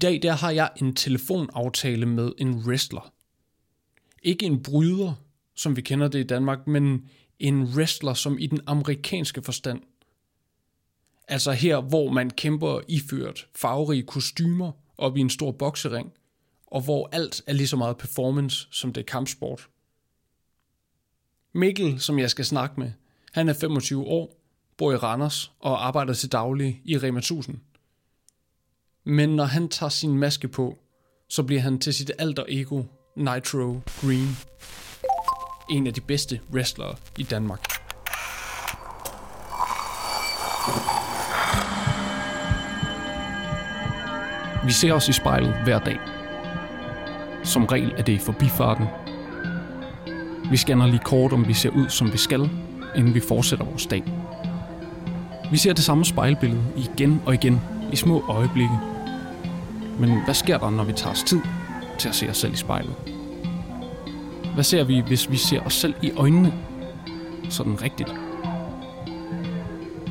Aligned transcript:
dag 0.00 0.22
der 0.22 0.32
har 0.32 0.50
jeg 0.50 0.70
en 0.76 0.94
telefonaftale 0.94 2.06
med 2.06 2.32
en 2.38 2.54
wrestler. 2.54 3.12
Ikke 4.22 4.46
en 4.46 4.62
bryder, 4.62 5.14
som 5.54 5.76
vi 5.76 5.82
kender 5.82 6.08
det 6.08 6.18
i 6.18 6.26
Danmark, 6.26 6.66
men 6.66 7.08
en 7.38 7.64
wrestler 7.64 8.14
som 8.14 8.38
i 8.38 8.46
den 8.46 8.60
amerikanske 8.66 9.42
forstand. 9.42 9.82
Altså 11.28 11.52
her, 11.52 11.80
hvor 11.80 12.10
man 12.10 12.30
kæmper 12.30 12.80
iført 12.88 13.46
farverige 13.56 14.02
kostymer 14.02 14.72
op 14.98 15.16
i 15.16 15.20
en 15.20 15.30
stor 15.30 15.52
boksering, 15.52 16.12
og 16.66 16.80
hvor 16.80 17.08
alt 17.12 17.42
er 17.46 17.52
lige 17.52 17.66
så 17.66 17.76
meget 17.76 17.96
performance, 17.96 18.68
som 18.70 18.92
det 18.92 19.00
er 19.00 19.04
kampsport. 19.04 19.68
Mikkel, 21.52 22.00
som 22.00 22.18
jeg 22.18 22.30
skal 22.30 22.44
snakke 22.44 22.80
med, 22.80 22.92
han 23.32 23.48
er 23.48 23.52
25 23.52 24.04
år, 24.04 24.40
bor 24.76 24.92
i 24.92 24.96
Randers 24.96 25.52
og 25.60 25.86
arbejder 25.86 26.14
til 26.14 26.32
daglig 26.32 26.82
i 26.84 26.98
Rema 26.98 27.18
1000. 27.18 27.58
Men 29.06 29.28
når 29.28 29.44
han 29.44 29.68
tager 29.68 29.90
sin 29.90 30.18
maske 30.18 30.48
på, 30.48 30.78
så 31.28 31.42
bliver 31.42 31.60
han 31.60 31.78
til 31.78 31.94
sit 31.94 32.12
alter 32.18 32.44
ego 32.48 32.82
Nitro 33.16 33.80
Green. 34.00 34.36
En 35.70 35.86
af 35.86 35.94
de 35.94 36.00
bedste 36.00 36.40
wrestlere 36.52 36.94
i 37.18 37.22
Danmark. 37.22 37.60
Vi 44.64 44.72
ser 44.72 44.92
os 44.92 45.08
i 45.08 45.12
spejlet 45.12 45.54
hver 45.64 45.78
dag. 45.78 45.98
Som 47.44 47.64
regel 47.64 47.92
er 47.96 48.02
det 48.02 48.12
i 48.12 48.18
forbifarten. 48.18 48.86
Vi 50.50 50.56
scanner 50.56 50.86
lige 50.86 51.00
kort, 51.04 51.32
om 51.32 51.48
vi 51.48 51.54
ser 51.54 51.70
ud, 51.70 51.88
som 51.88 52.12
vi 52.12 52.18
skal, 52.18 52.50
inden 52.96 53.14
vi 53.14 53.20
fortsætter 53.20 53.64
vores 53.64 53.86
dag. 53.86 54.02
Vi 55.50 55.56
ser 55.56 55.72
det 55.72 55.84
samme 55.84 56.04
spejlbillede 56.04 56.62
igen 56.76 57.22
og 57.26 57.34
igen 57.34 57.60
i 57.92 57.96
små 57.96 58.24
øjeblikke. 58.28 58.78
Men 60.00 60.24
hvad 60.24 60.34
sker 60.34 60.58
der, 60.58 60.70
når 60.70 60.84
vi 60.84 60.92
tager 60.92 61.12
os 61.12 61.22
tid 61.22 61.40
til 61.98 62.08
at 62.08 62.14
se 62.14 62.28
os 62.28 62.36
selv 62.36 62.52
i 62.52 62.56
spejlet? 62.56 62.94
Hvad 64.54 64.64
ser 64.64 64.84
vi, 64.84 65.00
hvis 65.00 65.30
vi 65.30 65.36
ser 65.36 65.60
os 65.60 65.74
selv 65.74 65.94
i 66.02 66.12
øjnene? 66.16 66.52
Sådan 67.50 67.82
rigtigt. 67.82 68.14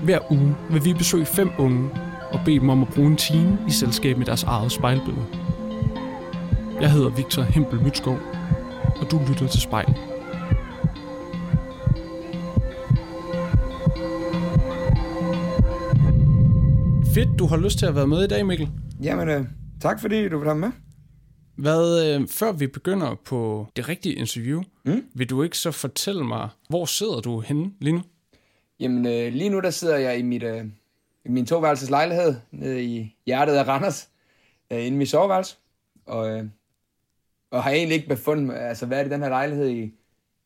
Hver 0.03 0.31
uge 0.31 0.55
vil 0.69 0.85
vi 0.85 0.93
besøge 0.93 1.25
fem 1.25 1.51
unge 1.57 1.89
og 2.31 2.39
bede 2.45 2.59
dem 2.59 2.69
om 2.69 2.81
at 2.81 2.87
bruge 2.87 3.07
en 3.07 3.17
time 3.17 3.57
i 3.67 3.71
selskab 3.71 4.17
med 4.17 4.25
deres 4.25 4.43
eget 4.43 4.71
spejlbillede. 4.71 5.25
Jeg 6.81 6.91
hedder 6.91 7.09
Victor 7.09 7.41
Hempel 7.41 7.81
Mytskov, 7.81 8.17
og 9.01 9.11
du 9.11 9.21
lytter 9.27 9.47
til 9.47 9.61
spejl. 9.61 9.97
Fedt, 17.13 17.39
du 17.39 17.47
har 17.47 17.57
lyst 17.57 17.79
til 17.79 17.85
at 17.85 17.95
være 17.95 18.07
med 18.07 18.23
i 18.23 18.27
dag, 18.27 18.45
Mikkel. 18.45 18.69
Jamen, 19.03 19.29
øh, 19.29 19.45
tak 19.81 20.01
fordi 20.01 20.29
du 20.29 20.43
have 20.43 20.55
med. 20.55 20.71
Hvad, 21.55 22.15
øh, 22.15 22.27
før 22.27 22.51
vi 22.51 22.67
begynder 22.67 23.15
på 23.25 23.67
det 23.75 23.89
rigtige 23.89 24.15
interview, 24.15 24.63
mm? 24.85 25.05
vil 25.13 25.29
du 25.29 25.43
ikke 25.43 25.57
så 25.57 25.71
fortælle 25.71 26.23
mig, 26.23 26.49
hvor 26.69 26.85
sidder 26.85 27.19
du 27.19 27.39
henne 27.39 27.71
lige 27.79 27.93
nu? 27.93 28.01
Jamen, 28.79 29.05
øh, 29.05 29.33
lige 29.33 29.49
nu 29.49 29.59
der 29.59 29.69
sidder 29.69 29.97
jeg 29.97 30.19
i, 30.19 30.21
mit, 30.21 30.43
øh, 30.43 30.65
i 31.25 31.29
min 31.29 31.45
toværelses 31.45 31.89
lejlighed 31.89 32.35
nede 32.51 32.83
i 32.83 33.15
hjertet 33.25 33.53
af 33.53 33.67
Randers, 33.67 34.09
øh, 34.71 34.85
inde 34.85 34.95
i 34.95 34.97
mit 34.97 35.09
soveværelse. 35.09 35.57
Og, 36.05 36.29
øh, 36.29 36.45
og 37.51 37.63
har 37.63 37.71
egentlig 37.71 37.95
ikke 37.95 38.09
befundet 38.09 38.55
altså 38.55 38.85
været 38.85 39.07
i 39.07 39.09
den 39.09 39.21
her 39.21 39.29
lejlighed 39.29 39.69
i, 39.69 39.93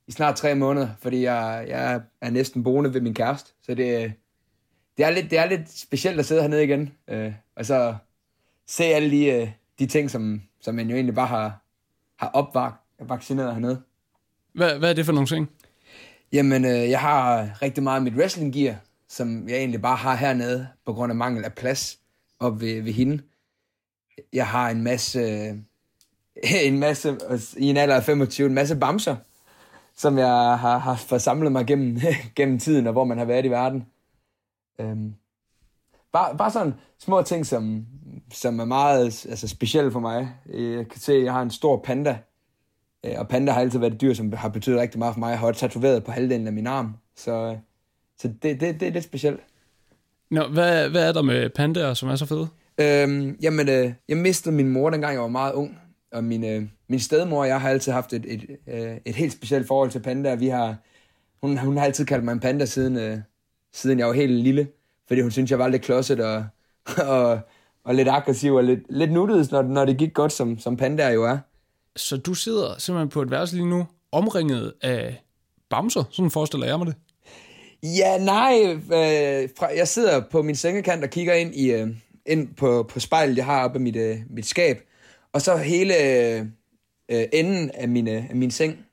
i 0.08 0.12
snart 0.12 0.36
tre 0.36 0.56
måneder, 0.56 0.90
fordi 1.00 1.22
jeg, 1.22 1.66
jeg 1.68 2.02
er 2.22 2.30
næsten 2.30 2.64
boende 2.64 2.94
ved 2.94 3.02
min 3.02 3.14
kæreste. 3.14 3.52
Så 3.62 3.76
det, 3.76 4.14
det, 4.98 5.06
er, 5.06 5.10
lidt, 5.10 5.32
det 5.32 5.40
er 5.40 5.46
lidt 5.46 5.72
specielt 5.72 6.20
at 6.20 6.26
sidde 6.26 6.42
hernede 6.42 6.64
igen, 6.64 6.94
øh, 7.08 7.34
og 7.56 7.66
så 7.66 7.96
se 8.74 8.84
alle 8.84 9.12
de, 9.12 9.26
øh, 9.26 9.50
de 9.80 9.86
ting, 9.86 10.12
som, 10.12 10.42
som 10.62 10.76
man 10.76 10.90
jo 10.90 10.96
egentlig 10.96 11.16
bare 11.16 11.28
har, 11.28 11.62
har 12.20 12.28
opvaccineret 13.00 13.54
hernede. 13.54 13.82
Hvad, 14.54 14.80
hvad 14.80 14.90
er 14.90 14.94
det 14.94 15.06
for 15.06 15.14
nogle 15.14 15.28
ting? 15.28 15.50
Jamen, 16.32 16.66
øh, 16.66 16.90
jeg 16.90 17.00
har 17.00 17.50
rigtig 17.62 17.84
meget 17.84 17.96
af 17.96 18.02
mit 18.02 18.14
wrestling 18.14 18.54
gear, 18.54 18.76
som 19.08 19.50
jeg 19.50 19.58
egentlig 19.58 19.82
bare 19.82 19.96
har 19.96 20.16
hernede, 20.16 20.68
på 20.86 20.94
grund 20.94 21.12
af 21.12 21.16
mangel 21.16 21.46
af 21.46 21.54
plads 21.54 22.00
op 22.40 22.62
ved, 22.62 22.82
ved 22.82 22.92
hende. 22.92 23.24
Jeg 24.34 24.48
har 24.48 24.70
en 24.70 24.84
masse, 24.84 25.20
øh, 25.20 25.56
en 26.68 26.80
masse, 26.80 27.18
i 27.58 27.66
en 27.66 27.78
alder 27.78 27.96
af 27.96 28.04
25, 28.04 28.48
en 28.48 28.54
masse 28.54 28.76
bamser, 28.76 29.16
som 29.96 30.18
jeg 30.18 30.28
har, 30.58 30.78
har 30.78 30.96
forsamlet 30.96 31.52
mig 31.52 31.68
gennem, 31.68 32.00
gennem 32.36 32.60
tiden, 32.60 32.88
og 32.88 32.94
hvor 32.94 33.04
man 33.04 33.18
har 33.18 33.26
været 33.26 33.46
i 33.46 33.50
verden. 33.50 33.86
Øhm, 34.80 35.14
bare, 36.14 36.38
bare 36.38 36.52
sådan 36.52 36.74
små 37.00 37.22
ting, 37.22 37.46
som, 37.46 37.86
som 38.34 38.60
er 38.60 38.66
meget 38.66 39.26
altså, 39.30 39.48
specielle 39.48 39.92
for 39.92 40.00
mig. 40.00 40.30
Jeg 40.54 40.88
kan 40.90 41.00
se, 41.00 41.14
at 41.14 41.24
jeg 41.24 41.34
har 41.34 41.42
en 41.42 41.52
stor 41.52 41.78
panda, 41.78 42.18
øh, 43.06 43.14
og 43.18 43.28
panda 43.28 43.52
har 43.52 43.62
altid 43.62 43.80
været 43.80 43.94
et 43.94 44.02
dyr, 44.02 44.14
som 44.14 44.34
har 44.34 44.50
betydet 44.50 44.80
rigtig 44.80 45.00
meget 45.00 45.14
for 45.14 45.20
mig. 45.20 45.30
Jeg 45.30 45.40
har 45.40 45.48
også 45.48 45.60
tatoveret 45.60 46.04
på 46.04 46.12
halvdelen 46.12 46.48
af 46.48 46.54
min 46.54 46.68
arm, 46.68 46.94
så, 47.16 47.58
så 48.18 48.28
det, 48.28 48.62
det, 48.62 48.80
det 48.80 48.88
er 48.88 48.92
lidt 48.92 49.04
specielt. 49.04 49.40
Nå, 50.32 50.48
hvad, 50.48 50.90
hvad 50.90 51.08
er 51.08 51.12
der 51.12 51.22
med 51.22 51.50
pandaer, 51.50 51.94
som 51.94 52.10
er 52.10 52.16
så 52.16 52.26
fede? 52.26 52.48
Øhm, 52.78 53.38
jamen, 53.42 53.70
øh, 53.70 53.94
jeg 54.10 54.18
mistede 54.18 54.56
min 54.56 54.70
mor, 54.70 54.90
dengang 54.90 55.14
jeg 55.14 55.22
var 55.22 55.28
meget 55.28 55.54
ung, 55.54 55.80
og 56.12 56.24
min, 56.24 56.44
øh, 56.46 56.64
min 56.88 57.00
stedmor 57.00 57.40
og 57.40 57.48
jeg 57.48 57.62
har 57.62 57.70
altid 57.70 57.92
haft 57.92 58.14
et, 58.14 58.26
et, 58.28 58.46
et, 58.68 59.00
et 59.06 59.16
helt 59.16 59.34
specielt 59.34 59.68
forhold 59.68 59.90
til 59.90 60.00
pandaer. 60.00 60.36
Vi 60.36 60.48
har, 60.48 60.76
hun, 61.42 61.58
hun 61.58 61.78
har 61.78 61.86
altid 61.86 62.06
kaldt 62.06 62.24
mig 62.24 62.32
en 62.32 62.40
panda, 62.40 62.66
siden, 62.66 62.98
øh, 62.98 63.18
siden 63.74 64.00
jeg 64.00 64.08
var 64.08 64.14
helt 64.14 64.32
lille, 64.32 64.68
fordi 65.08 65.22
hun 65.22 65.32
synes, 65.32 65.52
jeg 65.52 65.60
var 65.60 65.68
lidt 65.68 65.82
klodset 65.82 66.20
og, 66.20 66.46
og, 67.08 67.40
og 67.84 67.96
lidt 67.96 68.08
aggressiv 68.08 68.54
og 68.54 68.64
lidt, 68.64 68.80
lidt 68.90 69.12
nuttet, 69.12 69.52
når, 69.52 69.62
når 69.62 69.86
det 69.86 69.98
gik 69.98 70.14
godt, 70.14 70.32
som, 70.32 70.60
som 70.60 70.78
pandaer 70.78 71.12
jo 71.12 71.24
er. 71.24 71.38
Så 71.96 72.18
du 72.18 72.34
sidder 72.34 72.78
simpelthen 72.78 73.10
på 73.10 73.22
et 73.22 73.32
værelse 73.32 73.56
lige 73.56 73.70
nu, 73.70 73.86
omringet 74.12 74.74
af 74.82 75.24
bamser, 75.70 76.04
sådan 76.12 76.32
forestiller 76.32 76.68
jeg 76.68 76.78
mig 76.78 76.88
det? 76.88 76.96
Ja, 77.84 78.18
nej. 78.18 78.54
Øh, 78.74 79.50
fra, 79.58 79.68
jeg 79.78 79.88
sidder 79.88 80.22
på 80.32 80.42
min 80.42 80.56
sengekant 80.56 81.04
og 81.04 81.10
kigger 81.10 81.34
ind 81.34 81.56
i 81.56 81.72
øh, 81.72 81.88
ind 82.26 82.56
på, 82.56 82.84
på 82.90 83.00
spejlet, 83.00 83.38
jeg 83.38 83.46
har 83.46 83.64
oppe 83.64 83.80
i 83.80 83.82
mit, 83.82 83.96
øh, 83.96 84.18
mit 84.30 84.46
skab. 84.46 84.78
Og 85.34 85.42
så 85.42 85.58
hele 85.58 85.94
øh, 87.10 87.26
enden 87.34 87.72
af 87.74 87.88
min, 87.88 88.08
øh, 88.08 88.30
af 88.30 88.36
min 88.36 88.52
seng, 88.52 88.86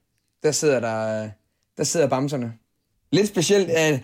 der 0.43 0.53
sidder 0.53 0.81
der, 0.81 1.31
der 1.77 1.85
sidder 1.85 2.09
bamserne. 2.09 2.53
Lidt 3.13 3.29
specielt 3.29 3.71
af, 3.71 4.03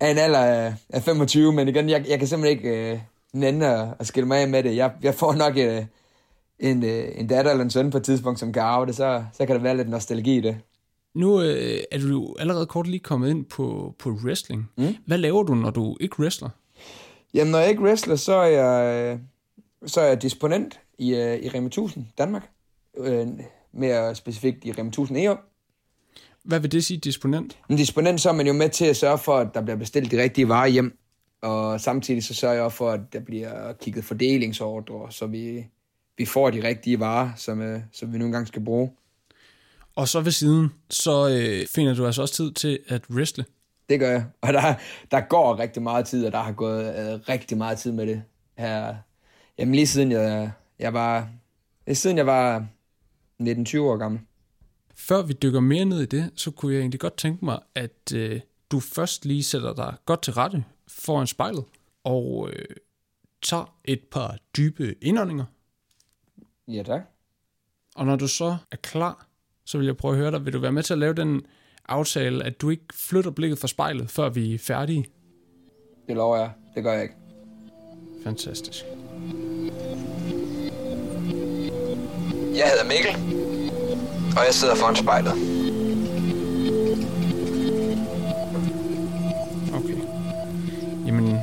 af 0.00 0.10
en 0.10 0.18
alder 0.18 0.38
af, 0.38 0.74
af 0.90 1.02
25, 1.02 1.52
men 1.52 1.68
igen, 1.68 1.88
jeg, 1.88 2.04
jeg 2.08 2.18
kan 2.18 2.28
simpelthen 2.28 2.58
ikke 2.58 2.92
øh, 2.92 2.98
nænde 3.32 3.66
at, 3.66 3.88
at 3.98 4.06
skille 4.06 4.28
mig 4.28 4.38
af 4.38 4.48
med 4.48 4.62
det. 4.62 4.76
Jeg, 4.76 4.92
jeg 5.02 5.14
får 5.14 5.34
nok 5.34 5.56
øh, 5.56 5.84
en, 6.58 6.84
øh, 6.84 7.08
en 7.14 7.26
datter 7.26 7.50
eller 7.50 7.64
en 7.64 7.70
søn 7.70 7.90
på 7.90 7.98
et 7.98 8.04
tidspunkt, 8.04 8.40
som 8.40 8.52
kan 8.52 8.62
arve 8.62 8.86
det, 8.86 8.96
så, 8.96 9.24
så 9.32 9.46
kan 9.46 9.56
der 9.56 9.62
være 9.62 9.76
lidt 9.76 9.88
nostalgi 9.88 10.36
i 10.36 10.40
det. 10.40 10.56
Nu 11.14 11.42
øh, 11.42 11.80
er 11.90 11.98
du 11.98 12.36
allerede 12.38 12.66
kort 12.66 12.86
lige 12.86 13.00
kommet 13.00 13.30
ind 13.30 13.44
på, 13.44 13.94
på 13.98 14.10
wrestling. 14.10 14.70
Mm. 14.76 14.96
Hvad 15.06 15.18
laver 15.18 15.42
du, 15.42 15.54
når 15.54 15.70
du 15.70 15.96
ikke 16.00 16.20
wrestler? 16.20 16.48
Jamen, 17.34 17.50
når 17.50 17.58
jeg 17.58 17.68
ikke 17.68 17.82
wrestler, 17.82 18.16
så 18.16 18.34
er 18.34 18.46
jeg, 18.46 19.18
så 19.86 20.00
er 20.00 20.06
jeg 20.06 20.22
disponent 20.22 20.80
i, 20.98 21.14
øh, 21.14 21.38
i 21.38 21.48
Rema 21.48 21.66
1000 21.66 22.06
Danmark. 22.18 22.50
Øh, 22.98 23.26
mere 23.72 24.14
specifikt 24.14 24.64
i 24.64 24.72
Rema 24.72 24.88
1000 24.88 25.18
EU. 25.18 25.36
Hvad 26.46 26.60
vil 26.60 26.72
det 26.72 26.84
sige, 26.84 26.98
disponent? 26.98 27.58
En 27.70 27.76
disponent, 27.76 28.20
så 28.20 28.28
er 28.28 28.32
man 28.32 28.46
jo 28.46 28.52
med 28.52 28.68
til 28.68 28.84
at 28.84 28.96
sørge 28.96 29.18
for, 29.18 29.36
at 29.36 29.48
der 29.54 29.62
bliver 29.62 29.76
bestilt 29.76 30.10
de 30.10 30.22
rigtige 30.22 30.48
varer 30.48 30.66
hjem. 30.66 30.98
Og 31.42 31.80
samtidig 31.80 32.24
så 32.24 32.34
sørger 32.34 32.62
jeg 32.62 32.72
for, 32.72 32.90
at 32.90 33.00
der 33.12 33.20
bliver 33.20 33.72
kigget 33.72 34.04
fordelingsordre, 34.04 35.12
så 35.12 35.26
vi, 35.26 35.66
vi 36.18 36.26
får 36.26 36.50
de 36.50 36.68
rigtige 36.68 37.00
varer, 37.00 37.30
som, 37.36 37.62
øh, 37.62 37.80
som 37.92 38.12
vi 38.12 38.18
nu 38.18 38.24
engang 38.24 38.46
skal 38.46 38.64
bruge. 38.64 38.90
Og 39.94 40.08
så 40.08 40.20
ved 40.20 40.32
siden, 40.32 40.72
så 40.90 41.28
øh, 41.28 41.66
finder 41.66 41.94
du 41.94 42.06
altså 42.06 42.22
også 42.22 42.34
tid 42.34 42.52
til 42.52 42.78
at 42.88 43.02
wrestle. 43.10 43.44
Det 43.88 44.00
gør 44.00 44.10
jeg. 44.10 44.24
Og 44.40 44.52
der, 44.52 44.74
der 45.10 45.20
går 45.20 45.58
rigtig 45.58 45.82
meget 45.82 46.06
tid, 46.06 46.26
og 46.26 46.32
der 46.32 46.42
har 46.42 46.52
gået 46.52 46.86
øh, 46.86 47.20
rigtig 47.28 47.58
meget 47.58 47.78
tid 47.78 47.92
med 47.92 48.06
det 48.06 48.22
her. 48.58 48.94
Jamen 49.58 49.74
lige 49.74 49.86
siden 49.86 50.12
jeg, 50.12 50.50
jeg 50.78 50.92
var, 50.92 51.28
siden 51.92 52.16
jeg 52.16 52.26
var 52.26 52.66
19-20 53.42 53.78
år 53.78 53.96
gammel. 53.96 54.20
Før 54.98 55.22
vi 55.22 55.32
dykker 55.32 55.60
mere 55.60 55.84
ned 55.84 56.02
i 56.02 56.06
det, 56.06 56.30
så 56.34 56.50
kunne 56.50 56.72
jeg 56.74 56.80
egentlig 56.80 57.00
godt 57.00 57.16
tænke 57.16 57.44
mig, 57.44 57.58
at 57.74 58.12
øh, 58.14 58.40
du 58.70 58.80
først 58.80 59.24
lige 59.24 59.42
sætter 59.42 59.74
dig 59.74 59.94
godt 60.06 60.22
til 60.22 60.32
rette 60.32 60.64
foran 60.88 61.26
spejlet, 61.26 61.64
og 62.04 62.50
øh, 62.52 62.64
tager 63.42 63.76
et 63.84 64.00
par 64.10 64.38
dybe 64.56 64.94
indåndinger. 65.02 65.44
Ja, 66.68 66.82
tak. 66.82 67.02
Og 67.96 68.06
når 68.06 68.16
du 68.16 68.28
så 68.28 68.56
er 68.72 68.76
klar, 68.76 69.26
så 69.64 69.78
vil 69.78 69.86
jeg 69.86 69.96
prøve 69.96 70.14
at 70.14 70.18
høre 70.18 70.30
dig. 70.30 70.44
Vil 70.44 70.52
du 70.52 70.58
være 70.58 70.72
med 70.72 70.82
til 70.82 70.92
at 70.92 70.98
lave 70.98 71.14
den 71.14 71.42
aftale, 71.88 72.44
at 72.44 72.60
du 72.60 72.70
ikke 72.70 72.84
flytter 72.94 73.30
blikket 73.30 73.58
fra 73.58 73.68
spejlet, 73.68 74.10
før 74.10 74.28
vi 74.28 74.54
er 74.54 74.58
færdige? 74.58 75.04
Det 76.06 76.16
lover 76.16 76.36
jeg. 76.36 76.50
Det 76.74 76.82
gør 76.82 76.92
jeg 76.92 77.02
ikke. 77.02 77.14
Fantastisk. 78.24 78.84
Jeg 82.54 82.70
hedder 82.70 82.84
Mikkel, 82.88 83.35
og 84.36 84.44
jeg 84.44 84.54
sidder 84.54 84.74
foran 84.74 84.96
spejlet. 84.96 85.32
Okay. 89.74 89.98
Jamen, 91.06 91.38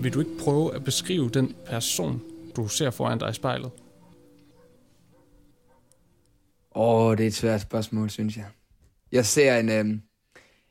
vil 0.00 0.14
du 0.14 0.20
ikke 0.20 0.38
prøve 0.38 0.74
at 0.74 0.84
beskrive 0.84 1.28
den 1.28 1.56
person, 1.66 2.22
du 2.56 2.68
ser 2.68 2.90
foran 2.90 3.18
dig 3.18 3.30
i 3.30 3.32
spejlet? 3.32 3.70
Åh, 6.74 7.06
oh, 7.06 7.16
det 7.16 7.22
er 7.22 7.26
et 7.26 7.34
svært 7.34 7.60
spørgsmål, 7.60 8.10
synes 8.10 8.36
jeg. 8.36 8.46
Jeg 9.12 9.26
ser 9.26 9.56
en, 9.56 9.68
øh, 9.68 9.98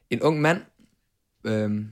en 0.09 0.21
ung 0.21 0.41
mand, 0.41 0.61
øh, 1.43 1.85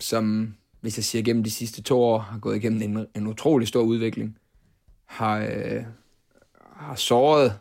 som, 0.00 0.54
hvis 0.80 0.98
jeg 0.98 1.04
siger 1.04 1.22
gennem 1.22 1.44
de 1.44 1.50
sidste 1.50 1.82
to 1.82 2.02
år, 2.02 2.18
har 2.18 2.38
gået 2.38 2.56
igennem 2.56 2.82
en, 2.82 3.06
en 3.16 3.26
utrolig 3.26 3.68
stor 3.68 3.82
udvikling. 3.82 4.38
Har, 5.04 5.38
øh, 5.38 5.84
har 6.76 6.94
såret 6.94 7.58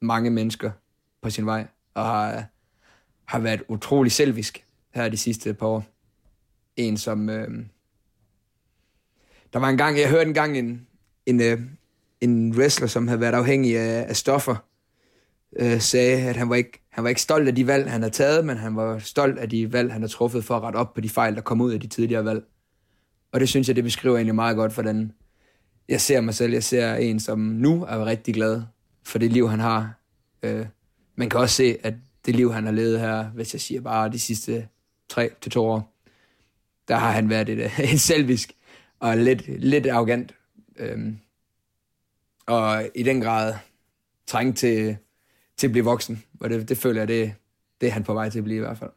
mange 0.00 0.30
mennesker 0.30 0.70
på 1.22 1.30
sin 1.30 1.46
vej, 1.46 1.66
og 1.94 2.04
har, 2.04 2.44
har 3.24 3.38
været 3.38 3.62
utrolig 3.68 4.12
selvisk 4.12 4.64
her 4.94 5.08
de 5.08 5.16
sidste 5.16 5.54
par 5.54 5.66
år. 5.66 5.84
En, 6.76 6.96
som... 6.96 7.28
Øh, 7.28 7.48
der 9.52 9.58
var 9.58 9.68
en 9.68 9.76
gang, 9.76 9.98
jeg 9.98 10.10
hørte 10.10 10.28
en 10.28 10.34
gang 10.34 10.58
en, 10.58 10.86
en, 11.26 11.42
øh, 11.42 11.60
en 12.20 12.56
wrestler, 12.56 12.86
som 12.86 13.08
havde 13.08 13.20
været 13.20 13.34
afhængig 13.34 13.78
af, 13.78 14.06
af 14.08 14.16
stoffer, 14.16 14.56
øh, 15.56 15.80
sagde, 15.80 16.28
at 16.28 16.36
han 16.36 16.48
var, 16.48 16.56
ikke, 16.56 16.82
han 16.88 17.04
var 17.04 17.08
ikke 17.08 17.20
stolt 17.20 17.48
af 17.48 17.54
de 17.54 17.66
valg, 17.66 17.90
han 17.90 18.02
havde 18.02 18.14
taget, 18.14 18.44
men 18.46 18.56
han 18.56 18.76
var 18.76 18.98
stolt 18.98 19.38
af 19.38 19.50
de 19.50 19.72
valg, 19.72 19.92
han 19.92 20.02
havde 20.02 20.12
truffet 20.12 20.44
for 20.44 20.56
at 20.56 20.62
rette 20.62 20.76
op 20.76 20.94
på 20.94 21.00
de 21.00 21.08
fejl, 21.08 21.34
der 21.34 21.40
kom 21.40 21.60
ud 21.60 21.72
af 21.72 21.80
de 21.80 21.86
tidligere 21.86 22.24
valg. 22.24 22.44
Og 23.32 23.40
det 23.40 23.48
synes 23.48 23.68
jeg, 23.68 23.76
det 23.76 23.84
beskriver 23.84 24.16
egentlig 24.16 24.34
meget 24.34 24.56
godt, 24.56 24.74
hvordan 24.74 25.12
jeg 25.88 26.00
ser 26.00 26.20
mig 26.20 26.34
selv. 26.34 26.52
Jeg 26.52 26.64
ser 26.64 26.94
en, 26.94 27.20
som 27.20 27.38
nu 27.38 27.84
er 27.84 28.04
rigtig 28.04 28.34
glad 28.34 28.62
for 29.08 29.18
det 29.18 29.32
liv, 29.32 29.48
han 29.48 29.60
har. 29.60 29.94
Øh, 30.42 30.66
man 31.14 31.30
kan 31.30 31.40
også 31.40 31.54
se, 31.54 31.76
at 31.82 31.94
det 32.26 32.36
liv, 32.36 32.52
han 32.52 32.64
har 32.64 32.72
levet 32.72 33.00
her, 33.00 33.24
hvis 33.24 33.54
jeg 33.54 33.60
siger 33.60 33.80
bare 33.80 34.08
de 34.08 34.18
sidste 34.18 34.68
tre 35.08 35.30
til 35.40 35.52
to 35.52 35.66
år, 35.66 35.94
der 36.88 36.96
har 36.96 37.10
han 37.10 37.28
været 37.28 37.48
et, 37.48 37.70
et 37.92 38.00
selvisk 38.00 38.52
og 39.00 39.16
lidt, 39.16 39.60
lidt 39.60 39.86
arrogant. 39.86 40.34
Øhm, 40.76 41.18
og 42.46 42.88
i 42.94 43.02
den 43.02 43.20
grad 43.20 43.54
trængt 44.26 44.58
til, 44.58 44.96
til 45.56 45.66
at 45.66 45.70
blive 45.70 45.84
voksen. 45.84 46.24
Og 46.40 46.50
det, 46.50 46.68
det 46.68 46.78
føler 46.78 47.00
jeg, 47.00 47.08
det, 47.08 47.34
det 47.80 47.86
er 47.86 47.92
han 47.92 48.04
på 48.04 48.14
vej 48.14 48.30
til 48.30 48.38
at 48.38 48.44
blive 48.44 48.56
i 48.56 48.60
hvert 48.60 48.78
fald. 48.78 48.90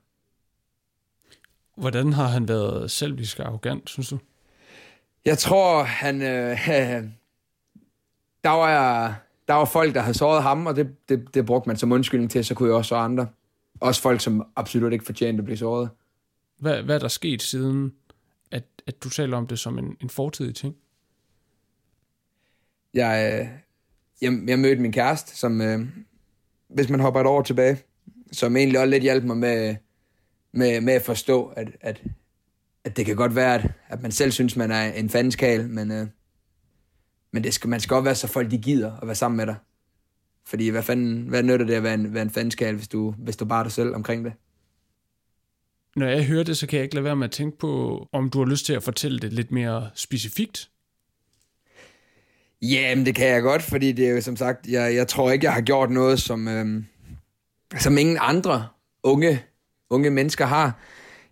Hvordan 1.78 2.14
har 2.14 2.28
han 2.28 2.48
været 2.48 2.92
selvisk 2.92 3.40
og 3.40 3.46
arrogant, 3.46 3.90
synes 3.90 4.10
du? 4.10 4.20
Jeg 5.26 5.38
tror, 5.38 5.84
han... 5.84 6.22
Øh, 6.22 6.58
der, 8.44 8.50
var, 8.50 9.22
der 9.48 9.54
var 9.54 9.66
folk, 9.66 9.96
der 9.96 10.02
havde 10.02 10.18
såret 10.18 10.44
ham, 10.44 10.66
og 10.66 10.76
det, 10.76 11.10
det, 11.10 11.34
det 11.34 11.46
brugte 11.46 11.70
man 11.70 11.78
som 11.78 11.92
undskyldning 11.92 12.32
til, 12.32 12.46
så 12.46 12.54
kunne 12.54 12.70
jeg 12.70 12.76
også 12.76 12.90
så 12.90 12.96
andre. 12.96 13.28
Også 13.80 14.02
folk, 14.02 14.22
som 14.22 14.48
absolut 14.56 14.94
ikke 14.94 15.06
fortjente 15.06 15.42
at 15.42 15.46
blive 15.46 15.58
såret. 15.58 15.90
Hvad, 16.60 16.84
hvad 16.84 16.96
er 16.96 17.00
der 17.00 17.08
sket 17.08 17.42
siden, 17.42 17.94
at, 18.52 18.64
at 18.88 19.04
du 19.04 19.10
taler 19.10 19.38
om 19.38 19.48
det 19.48 19.60
som 19.60 19.78
en, 19.78 19.98
en 20.02 20.10
fortidig 20.10 20.56
ting? 20.56 20.76
Jeg, 22.94 23.40
øh, 23.40 23.48
jeg, 24.22 24.50
jeg 24.50 24.60
mødte 24.60 24.82
min 24.82 24.92
kæreste, 24.92 25.38
som, 25.38 25.62
øh, 25.62 25.88
hvis 26.68 26.90
man 26.90 27.00
hopper 27.00 27.22
et 27.22 27.28
år 27.28 27.42
tilbage, 27.42 27.78
som 28.32 28.58
egentlig 28.58 28.80
også 28.80 28.90
lidt 28.90 29.04
hjalp 29.04 29.24
mig 29.24 29.38
med, 29.38 29.76
med, 30.52 30.82
med 30.82 30.94
at 30.94 31.02
forstå, 31.02 31.46
at, 31.48 31.68
at, 31.82 32.04
at 32.84 32.98
det 32.98 33.06
kan 33.06 33.16
godt 33.16 33.36
være, 33.36 33.56
at, 33.56 33.72
at 33.88 34.02
man 34.02 34.12
selv 34.12 34.32
synes, 34.32 34.56
man 34.56 34.72
er 34.72 34.94
en 34.94 35.10
fandenskal, 35.10 35.70
men, 35.70 35.92
øh, 35.92 36.08
men 37.32 37.44
det 37.44 37.54
skal, 37.54 37.70
man 37.70 37.80
skal 37.80 37.96
godt 37.96 38.06
være 38.06 38.16
så 38.16 38.28
folk, 38.28 38.52
de 38.52 38.58
gider 38.58 39.00
at 39.02 39.08
være 39.08 39.16
sammen 39.16 39.38
med 39.38 39.46
dig. 39.46 39.56
Fordi 40.46 40.70
hvad 40.70 40.84
fanden, 40.84 41.22
hvad 41.22 41.44
nytter 41.44 41.66
det 41.66 41.74
at 41.74 41.84
være 41.84 41.94
en, 41.94 42.14
være 42.14 42.24
en 42.24 42.30
fandenskal, 42.30 42.76
hvis 42.76 42.88
du, 42.88 43.12
hvis 43.18 43.38
du 43.38 43.46
bare 43.46 43.60
er 43.60 43.64
dig 43.64 43.72
selv 43.72 43.96
omkring 43.96 44.26
det? 44.26 44.34
Når 45.96 46.08
jeg 46.08 46.26
hører 46.26 46.44
det, 46.44 46.58
så 46.58 46.68
kan 46.68 46.78
jeg 46.78 46.84
ikke 46.84 46.96
lade 46.96 47.04
være 47.06 47.16
med 47.16 47.26
at 47.26 47.32
tænke 47.32 47.58
på, 47.58 48.08
om 48.12 48.30
du 48.30 48.40
har 48.40 48.46
lyst 48.46 48.66
til 48.66 48.74
at 48.74 48.84
fortælle 48.84 49.20
det 49.20 49.34
lidt 49.34 49.52
mere 49.52 49.90
specifikt. 49.96 50.70
Jamen, 52.62 53.06
det 53.06 53.16
kan 53.16 53.28
jeg 53.28 53.42
godt, 53.42 53.62
fordi 53.62 53.92
det 53.92 54.08
er 54.08 54.12
jo 54.12 54.22
som 54.22 54.36
sagt, 54.36 54.68
jeg, 54.68 54.96
jeg 54.96 55.08
tror 55.08 55.32
ikke, 55.32 55.46
jeg 55.46 55.54
har 55.54 55.62
gjort 55.62 55.92
noget, 55.92 56.20
som, 56.20 56.48
øhm, 56.48 56.86
som 57.80 57.98
ingen 57.98 58.18
andre 58.22 58.68
unge, 59.04 59.44
unge 59.90 60.10
mennesker 60.10 60.46
har. 60.46 60.80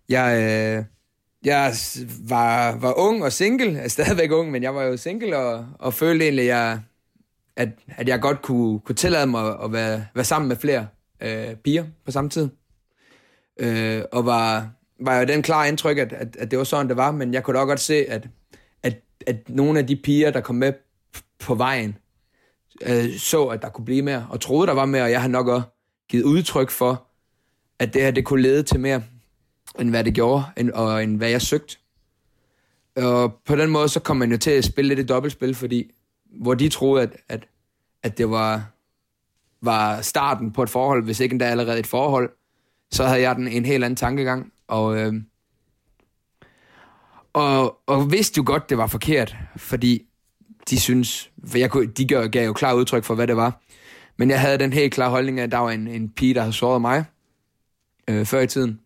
Jeg, 0.08 0.42
øh, 0.78 0.84
jeg 1.44 1.74
var, 2.28 2.76
var 2.76 2.98
ung 2.98 3.24
og 3.24 3.32
single, 3.32 3.78
er 3.78 3.88
stadigvæk 3.88 4.30
ung, 4.30 4.50
men 4.50 4.62
jeg 4.62 4.74
var 4.74 4.82
jo 4.82 4.96
single 4.96 5.36
og, 5.36 5.66
og 5.78 5.94
følte 5.94 6.24
egentlig, 6.24 6.46
jeg, 6.46 6.80
at, 7.56 7.68
at 7.88 8.08
jeg 8.08 8.20
godt 8.20 8.42
kunne, 8.42 8.80
kunne 8.80 8.96
tillade 8.96 9.26
mig 9.26 9.56
at 9.64 9.72
være, 9.72 10.06
være 10.14 10.24
sammen 10.24 10.48
med 10.48 10.56
flere 10.56 10.86
øh, 11.20 11.54
piger 11.54 11.84
på 12.04 12.10
samme 12.10 12.30
tid. 12.30 12.48
Øh, 13.60 14.02
og 14.12 14.26
var, 14.26 14.70
var 15.00 15.18
jo 15.18 15.24
den 15.24 15.42
klare 15.42 15.68
indtryk, 15.68 15.98
at, 15.98 16.12
at, 16.12 16.36
at 16.36 16.50
det 16.50 16.58
var 16.58 16.64
sådan, 16.64 16.88
det 16.88 16.96
var, 16.96 17.10
men 17.10 17.34
jeg 17.34 17.44
kunne 17.44 17.58
da 17.58 17.64
godt 17.64 17.80
se, 17.80 17.94
at, 17.94 18.28
at, 18.82 18.96
at 19.26 19.48
nogle 19.48 19.78
af 19.78 19.86
de 19.86 19.96
piger, 19.96 20.30
der 20.30 20.40
kom 20.40 20.56
med 20.56 20.72
på 21.38 21.54
vejen, 21.54 21.96
øh, 22.86 23.18
så, 23.18 23.46
at 23.46 23.62
der 23.62 23.68
kunne 23.68 23.84
blive 23.84 24.02
mere, 24.02 24.26
og 24.30 24.40
troede, 24.40 24.66
der 24.66 24.74
var 24.74 24.86
mere, 24.86 25.02
og 25.02 25.10
jeg 25.10 25.20
har 25.20 25.28
nok 25.28 25.48
også 25.48 25.66
givet 26.08 26.24
udtryk 26.24 26.70
for, 26.70 27.06
at 27.78 27.94
det 27.94 28.02
her, 28.02 28.10
det 28.10 28.24
kunne 28.24 28.42
lede 28.42 28.62
til 28.62 28.80
mere, 28.80 29.02
end 29.78 29.90
hvad 29.90 30.04
det 30.04 30.14
gjorde, 30.14 30.44
end, 30.56 30.70
og 30.70 31.02
end 31.02 31.16
hvad 31.16 31.30
jeg 31.30 31.42
søgte. 31.42 31.76
Og 32.96 33.34
på 33.44 33.56
den 33.56 33.70
måde, 33.70 33.88
så 33.88 34.00
kom 34.00 34.16
man 34.16 34.30
jo 34.30 34.38
til 34.38 34.50
at 34.50 34.64
spille 34.64 34.88
lidt 34.88 35.00
et 35.00 35.08
dobbeltspil, 35.08 35.54
fordi 35.54 35.90
hvor 36.40 36.54
de 36.54 36.68
troede, 36.68 37.02
at, 37.02 37.16
at, 37.28 37.48
at 38.02 38.18
det 38.18 38.30
var, 38.30 38.70
var 39.62 40.00
starten 40.00 40.52
på 40.52 40.62
et 40.62 40.70
forhold, 40.70 41.04
hvis 41.04 41.20
ikke 41.20 41.32
endda 41.32 41.44
allerede 41.44 41.78
et 41.78 41.86
forhold, 41.86 42.30
så 42.90 43.04
havde 43.04 43.20
jeg 43.20 43.36
den 43.36 43.48
en 43.48 43.64
helt 43.64 43.84
anden 43.84 43.96
tankegang. 43.96 44.52
Og, 44.68 44.98
øh, 44.98 45.14
og, 47.32 47.78
og 47.86 48.12
vidste 48.12 48.38
jo 48.38 48.42
godt, 48.46 48.70
det 48.70 48.78
var 48.78 48.86
forkert, 48.86 49.36
fordi 49.56 50.06
de 50.70 50.80
synes, 50.80 51.30
for 51.46 51.58
jeg 51.58 51.70
kunne, 51.70 51.86
de 51.86 52.06
gav, 52.06 52.28
gav 52.28 52.46
jo 52.46 52.52
klar 52.52 52.74
udtryk 52.74 53.04
for, 53.04 53.14
hvad 53.14 53.26
det 53.26 53.36
var. 53.36 53.60
Men 54.16 54.30
jeg 54.30 54.40
havde 54.40 54.58
den 54.58 54.72
helt 54.72 54.94
klare 54.94 55.10
holdning, 55.10 55.40
at 55.40 55.52
der 55.52 55.58
var 55.58 55.70
en, 55.70 55.88
en 55.88 56.08
pige, 56.08 56.34
der 56.34 56.40
havde 56.40 56.52
såret 56.52 56.80
mig 56.80 57.04
øh, 58.08 58.26
før 58.26 58.40
i 58.40 58.46
tiden. 58.46 58.80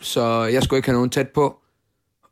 Så 0.00 0.44
jeg 0.44 0.62
skulle 0.62 0.78
ikke 0.78 0.88
have 0.88 0.96
nogen 0.96 1.10
tæt 1.10 1.28
på. 1.28 1.56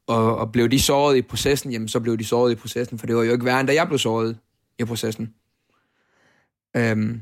Og, 0.06 0.36
og 0.36 0.52
blev 0.52 0.68
de 0.68 0.80
såret 0.80 1.16
i 1.16 1.22
processen, 1.22 1.72
jamen 1.72 1.88
så 1.88 2.00
blev 2.00 2.18
de 2.18 2.24
såret 2.24 2.52
i 2.52 2.54
processen, 2.54 2.98
for 2.98 3.06
det 3.06 3.16
var 3.16 3.22
jo 3.22 3.32
ikke 3.32 3.44
værre, 3.44 3.60
end 3.60 3.68
da 3.68 3.74
jeg 3.74 3.86
blev 3.86 3.98
såret 3.98 4.38
i 4.78 4.84
processen. 4.84 5.34
Øhm, 6.76 7.20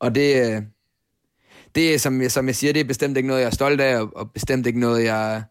og 0.00 0.14
det, 0.14 0.66
det 1.74 1.94
er, 1.94 1.98
som, 1.98 2.28
som 2.28 2.46
jeg 2.46 2.56
siger, 2.56 2.72
det 2.72 2.80
er 2.80 2.84
bestemt 2.84 3.16
ikke 3.16 3.26
noget, 3.26 3.40
jeg 3.40 3.46
er 3.46 3.54
stolt 3.54 3.80
af, 3.80 4.00
og, 4.00 4.16
og 4.16 4.30
bestemt 4.30 4.66
ikke 4.66 4.80
noget, 4.80 5.04
jeg, 5.04 5.42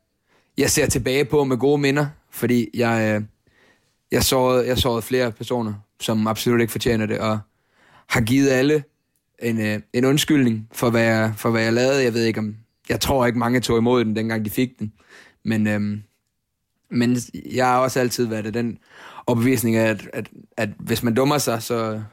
jeg 0.58 0.70
ser 0.70 0.86
tilbage 0.86 1.26
på 1.26 1.44
med 1.44 1.58
gode 1.58 1.78
minder, 1.78 2.08
fordi 2.32 2.70
jeg, 2.74 3.16
øh, 3.16 3.24
jeg 4.12 4.24
sårede, 4.24 4.68
jeg 4.68 4.78
sårede 4.78 5.02
flere 5.02 5.32
personer, 5.32 5.74
som 6.00 6.28
absolut 6.28 6.62
ikke 6.62 6.72
fortjener 6.72 7.06
det, 7.06 7.20
og 7.20 7.40
har 8.08 8.22
givet 8.22 8.50
alle 8.50 8.84
en, 9.40 9.62
øh, 9.62 9.80
en 9.94 10.06
undskyldning 10.06 10.70
for 10.72 10.90
hvad, 10.90 11.04
jeg, 11.04 11.34
for 11.38 11.50
hvad 11.50 11.64
jeg 11.64 11.74
lavede. 11.74 12.04
Jeg 12.04 12.14
ved 12.14 12.24
ikke 12.24 12.40
om, 12.40 12.56
jeg 12.90 13.00
tror 13.00 13.26
ikke 13.26 13.40
mange 13.40 13.60
tog 13.60 13.78
imod 13.78 14.06
den, 14.06 14.16
dengang 14.16 14.46
de 14.46 14.50
fik 14.50 14.80
den, 14.80 14.94
men, 15.44 15.68
øhm, 15.68 16.04
men 16.90 17.18
jeg 17.52 17.66
har 17.66 17.80
også 17.80 18.00
altid 18.00 18.26
været 18.26 18.46
af 18.46 18.54
den 18.54 18.78
overbevisning 19.28 19.76
af, 19.76 19.90
at, 19.90 20.10
at, 20.14 20.30
at 20.58 20.70
hvis 20.80 21.04
man 21.04 21.16
dummer 21.16 21.38
sig, 21.38 21.64
så, 21.64 22.04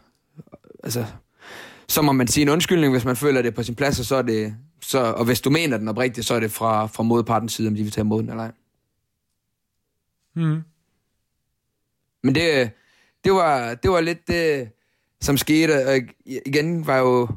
altså, 0.84 1.04
så 1.88 2.02
må 2.02 2.12
man 2.12 2.28
sige 2.28 2.42
en 2.42 2.48
undskyldning, 2.48 2.92
hvis 2.92 3.04
man 3.04 3.16
føler 3.16 3.42
det 3.42 3.54
på 3.54 3.62
sin 3.62 3.74
plads, 3.74 3.98
og 3.98 4.04
så 4.04 4.16
er 4.16 4.22
det, 4.22 4.56
så, 4.80 4.98
og 4.98 5.24
hvis 5.24 5.40
du 5.40 5.50
mener 5.50 5.76
den 5.76 5.88
oprigtigt, 5.88 6.26
så 6.26 6.34
er 6.34 6.40
det 6.40 6.50
fra, 6.50 6.86
fra 6.86 7.02
modpartens 7.02 7.52
side, 7.52 7.68
om 7.68 7.74
de 7.74 7.82
vil 7.82 7.92
tage 7.92 8.02
imod 8.02 8.22
den 8.22 8.30
eller 8.30 8.42
ej. 8.42 8.52
Mm. 10.34 10.62
Men 12.22 12.34
det, 12.34 12.70
det, 13.24 13.32
var, 13.32 13.74
det 13.74 13.90
var 13.90 14.00
lidt 14.00 14.28
det, 14.28 14.70
som 15.20 15.36
skete, 15.36 15.86
og 15.86 15.98
igen 16.46 16.86
var 16.86 16.98
jo, 16.98 17.28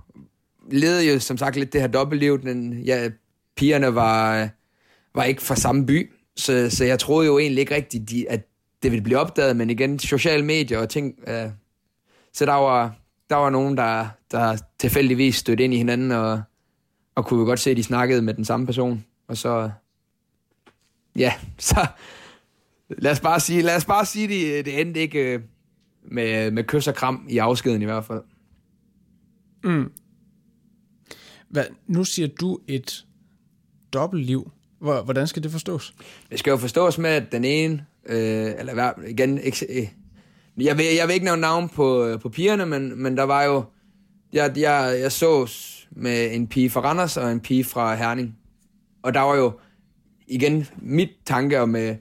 levede 0.72 1.14
jo 1.14 1.20
som 1.20 1.38
sagt 1.38 1.56
lidt 1.56 1.74
det 1.74 1.82
her 1.82 1.88
dobbeltliv, 1.88 2.44
men 2.44 2.74
ja, 2.74 3.10
pigerne 3.56 3.96
var, 3.96 4.50
var 5.16 5.24
ikke 5.24 5.42
fra 5.42 5.56
samme 5.56 5.86
by, 5.86 6.12
så, 6.36 6.70
så 6.70 6.86
jeg 6.86 7.00
troede 7.00 7.28
jo 7.28 7.40
egentlig 7.40 7.62
ikke 7.62 7.76
rigtigt, 7.76 8.10
de, 8.10 8.30
at 8.30 8.48
det 8.84 8.92
ville 8.92 9.04
blive 9.04 9.20
opdaget, 9.20 9.56
men 9.56 9.70
igen, 9.70 10.00
sociale 10.00 10.46
medier 10.46 10.80
og 10.80 10.90
ting, 10.90 11.16
Øh, 11.28 11.50
så 12.34 12.46
der 12.46 12.54
var, 12.54 12.96
der 13.30 13.36
var 13.36 13.50
nogen, 13.50 13.78
der, 13.78 14.08
der 14.32 14.58
tilfældigvis 14.80 15.36
stødte 15.36 15.64
ind 15.64 15.74
i 15.74 15.78
hinanden, 15.78 16.12
og, 16.12 16.42
og 17.16 17.26
kunne 17.26 17.40
jo 17.40 17.46
godt 17.46 17.60
se, 17.60 17.72
at 17.72 17.78
de 17.78 17.84
snakkede 17.84 18.22
med 18.22 18.34
den 18.34 18.46
samme 18.46 18.66
person, 18.66 19.06
og 19.28 19.38
så, 19.38 19.72
ja, 21.16 21.34
så, 21.60 21.88
lad 22.90 23.12
os 23.12 23.20
bare 23.20 23.40
sige, 23.40 23.62
lad 23.62 23.76
os 23.76 23.86
bare 23.86 24.06
sige 24.06 24.28
det, 24.28 24.66
det 24.66 24.82
endte 24.82 25.00
ikke 25.00 25.34
øh, 25.34 25.42
med, 26.04 26.52
med 26.52 26.64
kys 26.64 26.88
og 26.88 26.96
kram 26.96 27.28
i 27.30 27.38
afskeden 27.38 27.82
i 27.82 27.86
hvert 27.86 28.06
fald. 28.06 28.22
Mm. 29.64 29.92
Hvad, 31.50 31.66
nu 31.88 32.04
siger 32.04 32.28
du 32.28 32.60
et 32.68 33.06
dobbeltliv. 33.94 34.52
Hvordan 34.80 35.28
skal 35.28 35.44
det 35.44 35.52
forstås? 35.52 35.94
Det 36.32 36.40
skal 36.40 36.52
jo 36.52 36.58
forstås 36.58 36.98
med, 36.98 37.10
at 37.10 37.32
den 37.32 37.46
ene, 37.46 37.86
øh, 38.06 38.52
eller 38.60 38.92
igen, 39.08 39.38
ikke, 39.38 39.66
øh, 39.70 39.88
jeg, 40.66 40.78
vil, 40.78 40.86
jeg 40.98 41.08
vil 41.08 41.14
ikke 41.14 41.26
nævne 41.26 41.42
navn 41.42 41.70
på, 41.70 42.06
øh, 42.06 42.20
på 42.20 42.30
pigerne, 42.30 42.66
men, 42.66 43.04
men 43.04 43.18
der 43.18 43.24
var 43.24 43.44
jo, 43.44 43.64
jeg, 44.34 44.58
jeg, 44.58 44.98
jeg 45.02 45.12
sås 45.12 45.88
med 45.92 46.36
en 46.36 46.48
pige 46.48 46.70
fra 46.70 46.82
Randers 46.82 47.18
og 47.18 47.32
en 47.32 47.40
pige 47.40 47.64
fra 47.64 47.96
Herning. 47.96 48.38
Og 49.04 49.14
der 49.14 49.20
var 49.20 49.36
jo, 49.36 49.52
igen, 50.28 50.68
mit 50.78 51.10
tanke 51.26 51.68
med, 51.68 51.90
øh, 51.90 51.96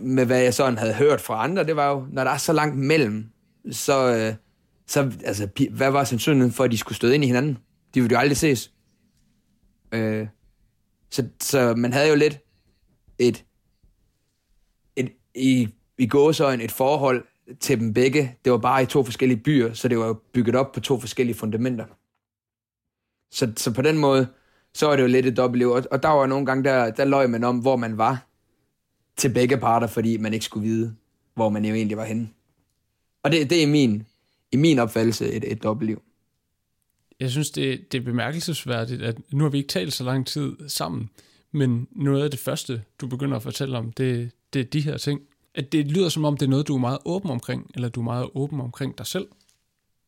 med 0.00 0.26
hvad 0.26 0.40
jeg 0.40 0.54
sådan 0.54 0.78
havde 0.78 0.94
hørt 0.94 1.20
fra 1.20 1.44
andre, 1.44 1.64
det 1.64 1.76
var 1.76 1.90
jo, 1.90 2.06
når 2.12 2.24
der 2.24 2.30
er 2.30 2.36
så 2.36 2.52
langt 2.52 2.76
mellem, 2.76 3.26
så, 3.70 4.16
øh, 4.16 4.34
så 4.86 5.12
altså, 5.24 5.48
hvad 5.70 5.90
var 5.90 6.04
sandsynligheden 6.04 6.52
for, 6.52 6.64
at 6.64 6.70
de 6.70 6.78
skulle 6.78 6.96
støde 6.96 7.14
ind 7.14 7.24
i 7.24 7.26
hinanden? 7.26 7.58
De 7.94 8.00
ville 8.00 8.14
jo 8.14 8.18
aldrig 8.18 8.36
ses. 8.36 8.72
Øh, 9.92 10.26
så, 11.10 11.28
så 11.40 11.74
man 11.74 11.92
havde 11.92 12.08
jo 12.08 12.14
lidt 12.14 12.38
et, 13.18 13.44
et 14.96 15.12
i, 15.34 15.68
i 15.98 16.06
gåsøjne 16.06 16.64
et 16.64 16.72
forhold 16.72 17.24
til 17.60 17.80
dem 17.80 17.94
begge. 17.94 18.36
Det 18.44 18.52
var 18.52 18.58
bare 18.58 18.82
i 18.82 18.86
to 18.86 19.04
forskellige 19.04 19.40
byer, 19.40 19.72
så 19.72 19.88
det 19.88 19.98
var 19.98 20.12
bygget 20.32 20.54
op 20.54 20.72
på 20.72 20.80
to 20.80 21.00
forskellige 21.00 21.36
fundamenter. 21.36 21.84
Så, 23.30 23.52
så 23.56 23.74
på 23.74 23.82
den 23.82 23.98
måde, 23.98 24.28
så 24.74 24.86
var 24.86 24.96
det 24.96 25.02
jo 25.02 25.08
lidt 25.08 25.26
et 25.26 25.36
dobbeltliv. 25.36 25.70
Og, 25.70 25.84
og 25.90 26.02
der 26.02 26.08
var 26.08 26.26
nogle 26.26 26.46
gange, 26.46 26.64
der, 26.64 26.90
der 26.90 27.04
løg 27.04 27.30
man 27.30 27.44
om, 27.44 27.58
hvor 27.58 27.76
man 27.76 27.98
var 27.98 28.26
til 29.16 29.34
begge 29.34 29.56
parter, 29.56 29.86
fordi 29.86 30.16
man 30.16 30.32
ikke 30.32 30.44
skulle 30.44 30.68
vide, 30.68 30.96
hvor 31.34 31.48
man 31.48 31.64
jo 31.64 31.74
egentlig 31.74 31.96
var 31.96 32.04
henne. 32.04 32.28
Og 33.22 33.32
det, 33.32 33.50
det 33.50 33.62
er 33.62 33.66
min, 33.66 34.06
i 34.52 34.56
min 34.56 34.78
opfattelse 34.78 35.32
et, 35.32 35.52
et 35.52 35.62
dobbeltliv. 35.62 36.02
Jeg 37.20 37.30
synes, 37.30 37.50
det, 37.50 37.92
det 37.92 38.00
er 38.00 38.04
bemærkelsesværdigt, 38.04 39.02
at 39.02 39.16
nu 39.32 39.44
har 39.44 39.50
vi 39.50 39.58
ikke 39.58 39.68
talt 39.68 39.92
så 39.92 40.04
lang 40.04 40.26
tid 40.26 40.56
sammen, 40.68 41.10
men 41.52 41.88
noget 41.92 42.24
af 42.24 42.30
det 42.30 42.40
første, 42.40 42.82
du 43.00 43.06
begynder 43.06 43.36
at 43.36 43.42
fortælle 43.42 43.78
om, 43.78 43.92
det, 43.92 44.30
det 44.52 44.60
er 44.60 44.64
de 44.64 44.80
her 44.80 44.96
ting. 44.96 45.20
At 45.54 45.72
det 45.72 45.86
lyder 45.86 46.08
som 46.08 46.24
om, 46.24 46.36
det 46.36 46.46
er 46.46 46.50
noget, 46.50 46.68
du 46.68 46.74
er 46.74 46.80
meget 46.80 46.98
åben 47.04 47.30
omkring, 47.30 47.70
eller 47.74 47.88
du 47.88 48.00
er 48.00 48.04
meget 48.04 48.28
åben 48.34 48.60
omkring 48.60 48.98
dig 48.98 49.06
selv. 49.06 49.28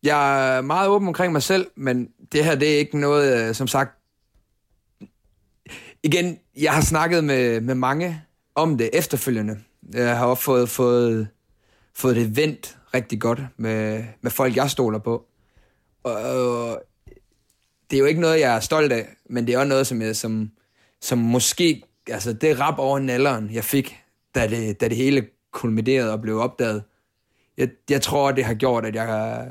Jeg 0.02 0.56
er 0.56 0.60
meget 0.60 0.88
åben 0.88 1.08
omkring 1.08 1.32
mig 1.32 1.42
selv, 1.42 1.66
men 1.74 2.08
det 2.32 2.44
her, 2.44 2.54
det 2.54 2.74
er 2.74 2.78
ikke 2.78 2.98
noget, 2.98 3.48
øh, 3.48 3.54
som 3.54 3.68
sagt... 3.68 3.96
Igen, 6.02 6.38
jeg 6.56 6.72
har 6.72 6.80
snakket 6.80 7.24
med, 7.24 7.60
med 7.60 7.74
mange 7.74 8.22
om 8.54 8.78
det 8.78 8.90
efterfølgende. 8.92 9.58
Jeg 9.92 10.18
har 10.18 10.26
også 10.26 10.42
fået, 10.42 10.68
fået, 10.68 11.28
fået 11.94 12.16
det 12.16 12.36
vendt 12.36 12.78
rigtig 12.94 13.20
godt 13.20 13.40
med, 13.56 14.04
med 14.20 14.30
folk, 14.30 14.56
jeg 14.56 14.70
stoler 14.70 14.98
på. 14.98 15.26
Og 16.02 16.82
det 17.90 17.96
er 17.96 18.00
jo 18.00 18.06
ikke 18.06 18.20
noget, 18.20 18.40
jeg 18.40 18.56
er 18.56 18.60
stolt 18.60 18.92
af, 18.92 19.08
men 19.30 19.46
det 19.46 19.54
er 19.54 19.58
også 19.58 19.68
noget, 19.68 19.86
som, 19.86 20.02
jeg, 20.02 20.16
som, 20.16 20.50
som 21.00 21.18
måske, 21.18 21.82
altså 22.08 22.32
det 22.32 22.60
rap 22.60 22.78
over 22.78 22.98
nalderen, 22.98 23.50
jeg 23.52 23.64
fik, 23.64 23.96
da 24.34 24.48
det, 24.48 24.80
da 24.80 24.88
det 24.88 24.96
hele 24.96 25.26
kulminerede 25.52 26.12
og 26.12 26.20
blev 26.20 26.38
opdaget. 26.38 26.82
Jeg, 27.56 27.68
jeg 27.90 28.02
tror, 28.02 28.32
det 28.32 28.44
har 28.44 28.54
gjort, 28.54 28.86
at 28.86 28.94
jeg, 28.94 29.46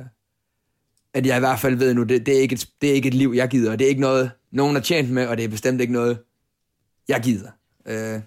at 1.14 1.26
jeg 1.26 1.38
i 1.38 1.40
hvert 1.40 1.60
fald 1.60 1.76
ved 1.76 1.94
nu, 1.94 2.04
det, 2.04 2.26
det, 2.26 2.38
er 2.38 2.42
ikke 2.42 2.54
et, 2.54 2.70
det 2.82 2.90
er 2.90 2.94
ikke 2.94 3.08
et 3.08 3.14
liv, 3.14 3.34
jeg 3.36 3.50
gider. 3.50 3.76
Det 3.76 3.86
er 3.86 3.90
ikke 3.90 4.02
noget, 4.02 4.32
nogen 4.52 4.76
har 4.76 4.82
tjent 4.82 5.10
med, 5.10 5.28
og 5.28 5.38
det 5.38 5.46
er 5.46 5.50
bestemt 5.50 5.82
ikke 5.82 5.94
noget, 5.94 6.20
jeg 7.08 7.22
gider. 7.24 7.50
Øh, 7.86 8.22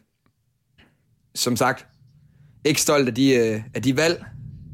som 1.34 1.56
sagt, 1.56 1.86
ikke 2.64 2.80
stolt 2.80 3.08
af 3.08 3.14
de, 3.14 3.34
øh, 3.34 3.62
af 3.74 3.82
de 3.82 3.96
valg, 3.96 4.24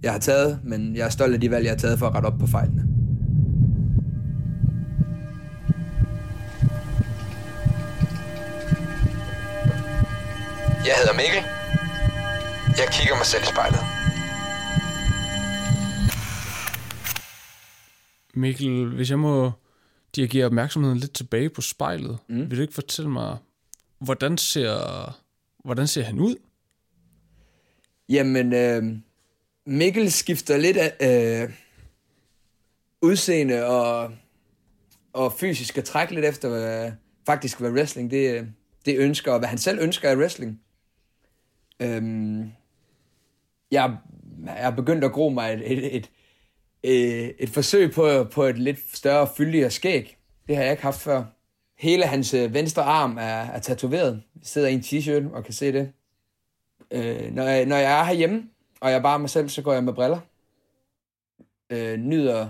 jeg 0.03 0.13
har 0.13 0.19
taget, 0.19 0.61
men 0.65 0.97
jeg 0.97 1.07
er 1.07 1.11
stolt 1.11 1.35
af 1.35 1.41
de 1.41 1.51
valg, 1.51 1.65
jeg 1.65 1.73
har 1.73 1.79
taget 1.79 1.99
for 1.99 2.07
at 2.07 2.15
rette 2.15 2.27
op 2.27 2.39
på 2.39 2.47
fejlene. 2.47 2.98
Jeg 10.89 10.97
hedder 10.97 11.15
Mikkel. 11.23 11.43
Jeg 12.81 12.89
kigger 12.93 13.17
mig 13.17 13.27
selv 13.27 13.43
i 13.43 13.47
spejlet. 13.47 13.81
Mikkel, 18.35 18.95
hvis 18.97 19.11
jeg 19.11 19.19
må 19.19 19.53
dirigere 20.17 20.47
opmærksomheden 20.47 20.99
lidt 20.99 21.13
tilbage 21.13 21.51
på 21.51 21.61
spejlet, 21.61 22.19
mm. 22.29 22.51
vil 22.51 22.57
du 22.57 22.63
ikke 22.63 22.75
fortælle 22.75 23.11
mig, 23.11 23.37
hvordan 23.99 24.39
ser, 24.39 25.19
hvordan 25.65 25.87
ser 25.87 26.03
han 26.03 26.19
ud? 26.19 26.37
Jamen, 28.09 28.53
øh, 28.53 28.85
Mikkel 29.67 30.13
skifter 30.13 30.57
lidt 30.57 30.77
af 30.77 31.43
øh, 31.43 31.51
udseende 33.03 33.67
og, 33.67 34.13
og 35.13 35.33
fysisk 35.33 35.85
træk 35.85 36.11
lidt 36.11 36.25
efter, 36.25 36.49
hvad, 36.49 36.93
faktisk 37.27 37.61
hvad 37.61 37.71
wrestling 37.71 38.11
det, 38.11 38.53
det 38.85 38.99
ønsker, 38.99 39.33
og 39.33 39.39
hvad 39.39 39.49
han 39.49 39.59
selv 39.59 39.79
ønsker 39.81 40.11
af 40.11 40.17
wrestling. 40.17 40.61
Øhm, 41.81 42.53
jeg, 43.71 43.97
jeg 44.47 44.57
er 44.57 44.71
begyndt 44.71 45.05
at 45.05 45.13
gro 45.13 45.29
mig 45.29 45.53
et, 45.53 45.73
et, 45.73 45.97
et, 45.97 46.11
et, 46.83 47.35
et 47.39 47.51
forsøg 47.51 47.93
på, 47.93 48.25
på 48.25 48.43
et 48.43 48.59
lidt 48.59 48.97
større, 48.97 49.29
fyldigere 49.37 49.71
skæg. 49.71 50.17
Det 50.49 50.57
har 50.57 50.63
jeg 50.63 50.73
ikke 50.73 50.83
haft 50.83 51.01
før. 51.01 51.25
Hele 51.79 52.07
hans 52.07 52.35
øh, 52.35 52.55
venstre 52.55 52.83
arm 52.83 53.17
er, 53.17 53.23
er 53.23 53.59
tatoveret. 53.59 54.23
Jeg 54.35 54.43
sidder 54.43 54.69
i 54.69 54.73
en 54.73 54.81
t-shirt 54.81 55.35
og 55.35 55.45
kan 55.45 55.55
se 55.55 55.73
det. 55.73 55.93
Øh, 56.91 57.35
når, 57.35 57.43
jeg, 57.43 57.67
når 57.67 57.77
jeg 57.77 58.01
er 58.01 58.05
herhjemme, 58.05 58.49
og 58.81 58.91
jeg 58.91 58.99
er 58.99 59.03
bare 59.03 59.19
mig 59.19 59.31
selv, 59.31 59.49
så 59.49 59.63
går 59.63 59.73
jeg 59.73 59.85
med 59.85 59.93
briller. 59.93 60.21
Øh, 61.71 61.99
nyder, 61.99 62.49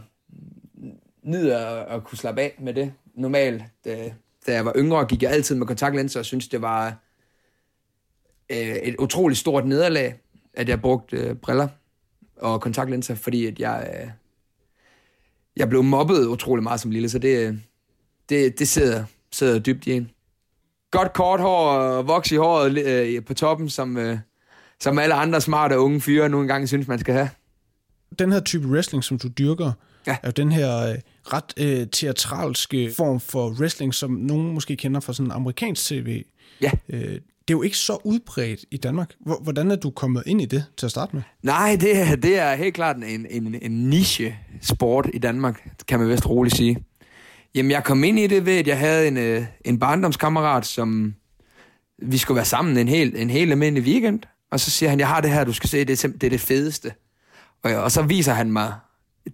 nyder 1.22 1.66
at 1.66 2.04
kunne 2.04 2.18
slappe 2.18 2.40
af 2.40 2.54
med 2.58 2.74
det. 2.74 2.92
Normalt, 3.14 3.62
da, 3.84 4.14
da 4.46 4.52
jeg 4.52 4.64
var 4.64 4.72
yngre, 4.76 5.06
gik 5.06 5.22
jeg 5.22 5.30
altid 5.30 5.56
med 5.56 5.66
kontaktlinser 5.66 6.20
og 6.20 6.26
syntes, 6.26 6.48
det 6.48 6.62
var 6.62 6.96
øh, 8.50 8.58
et 8.58 8.96
utroligt 8.98 9.38
stort 9.38 9.66
nederlag, 9.66 10.14
at 10.54 10.68
jeg 10.68 10.80
brugte 10.80 11.16
øh, 11.16 11.34
briller 11.34 11.68
og 12.36 12.60
kontaktlinser, 12.60 13.14
fordi 13.14 13.46
at 13.46 13.58
jeg, 13.58 13.90
øh, 13.94 14.10
jeg 15.56 15.68
blev 15.68 15.82
mobbet 15.82 16.26
utrolig 16.26 16.62
meget 16.62 16.80
som 16.80 16.90
lille, 16.90 17.08
så 17.08 17.18
det, 17.18 17.60
det, 18.28 18.58
det 18.58 18.68
sidder, 18.68 19.04
sidder 19.32 19.58
dybt 19.58 19.86
i 19.86 19.92
en. 19.92 20.10
Godt 20.90 21.12
kort 21.12 21.40
hår 21.40 21.70
og 21.70 22.08
voks 22.08 22.32
i 22.32 22.36
håret 22.36 22.78
øh, 22.78 23.24
på 23.24 23.34
toppen, 23.34 23.70
som, 23.70 23.96
øh, 23.96 24.18
som 24.80 24.98
alle 24.98 25.14
andre 25.14 25.40
smarte 25.40 25.78
unge 25.78 26.00
fyre 26.00 26.28
nu 26.28 26.40
engang 26.40 26.68
synes, 26.68 26.88
man 26.88 26.98
skal 26.98 27.14
have. 27.14 27.28
Den 28.18 28.32
her 28.32 28.40
type 28.40 28.68
wrestling, 28.68 29.04
som 29.04 29.18
du 29.18 29.28
dyrker, 29.28 29.72
ja. 30.06 30.16
er 30.22 30.28
jo 30.28 30.30
den 30.30 30.52
her 30.52 30.90
øh, 30.90 30.98
ret 31.24 31.52
øh, 31.56 31.86
teatralske 31.86 32.92
form 32.96 33.20
for 33.20 33.50
wrestling, 33.50 33.94
som 33.94 34.10
nogen 34.10 34.54
måske 34.54 34.76
kender 34.76 35.00
fra 35.00 35.12
sådan 35.12 35.32
amerikansk 35.32 35.84
tv. 35.84 36.24
Ja. 36.60 36.70
Øh, 36.88 37.20
det 37.48 37.54
er 37.54 37.58
jo 37.58 37.62
ikke 37.62 37.76
så 37.76 37.98
udbredt 38.04 38.64
i 38.70 38.76
Danmark. 38.76 39.14
Hvordan 39.40 39.70
er 39.70 39.76
du 39.76 39.90
kommet 39.90 40.22
ind 40.26 40.40
i 40.40 40.44
det 40.44 40.64
til 40.76 40.86
at 40.86 40.90
starte 40.90 41.16
med? 41.16 41.22
Nej, 41.42 41.76
det 41.80 41.96
er, 41.96 42.16
det 42.16 42.38
er 42.38 42.54
helt 42.54 42.74
klart 42.74 42.96
en, 42.96 43.26
en, 43.30 43.54
en 43.62 43.90
niche-sport 43.90 45.10
i 45.14 45.18
Danmark, 45.18 45.70
kan 45.88 45.98
man 45.98 46.08
vist 46.08 46.26
roligt 46.26 46.56
sige. 46.56 46.84
Jamen, 47.54 47.70
jeg 47.70 47.84
kom 47.84 48.04
ind 48.04 48.18
i 48.18 48.26
det 48.26 48.46
ved, 48.46 48.58
at 48.58 48.66
jeg 48.66 48.78
havde 48.78 49.08
en, 49.08 49.16
øh, 49.16 49.44
en 49.64 49.78
barndomskammerat, 49.78 50.66
som 50.66 51.14
vi 52.02 52.18
skulle 52.18 52.36
være 52.36 52.44
sammen 52.44 52.76
en 52.76 52.88
helt, 52.88 53.16
en 53.16 53.30
hel 53.30 53.50
almindelig 53.50 53.92
weekend. 53.92 54.20
Og 54.50 54.60
så 54.60 54.70
siger 54.70 54.90
han, 54.90 54.98
jeg 54.98 55.08
har 55.08 55.20
det 55.20 55.30
her, 55.30 55.44
du 55.44 55.52
skal 55.52 55.70
se, 55.70 55.84
det 55.84 56.04
er 56.04 56.08
det, 56.08 56.24
er 56.24 56.30
det 56.30 56.40
fedeste. 56.40 56.92
Og, 57.62 57.74
og 57.74 57.92
så 57.92 58.02
viser 58.02 58.32
han 58.32 58.52
mig 58.52 58.72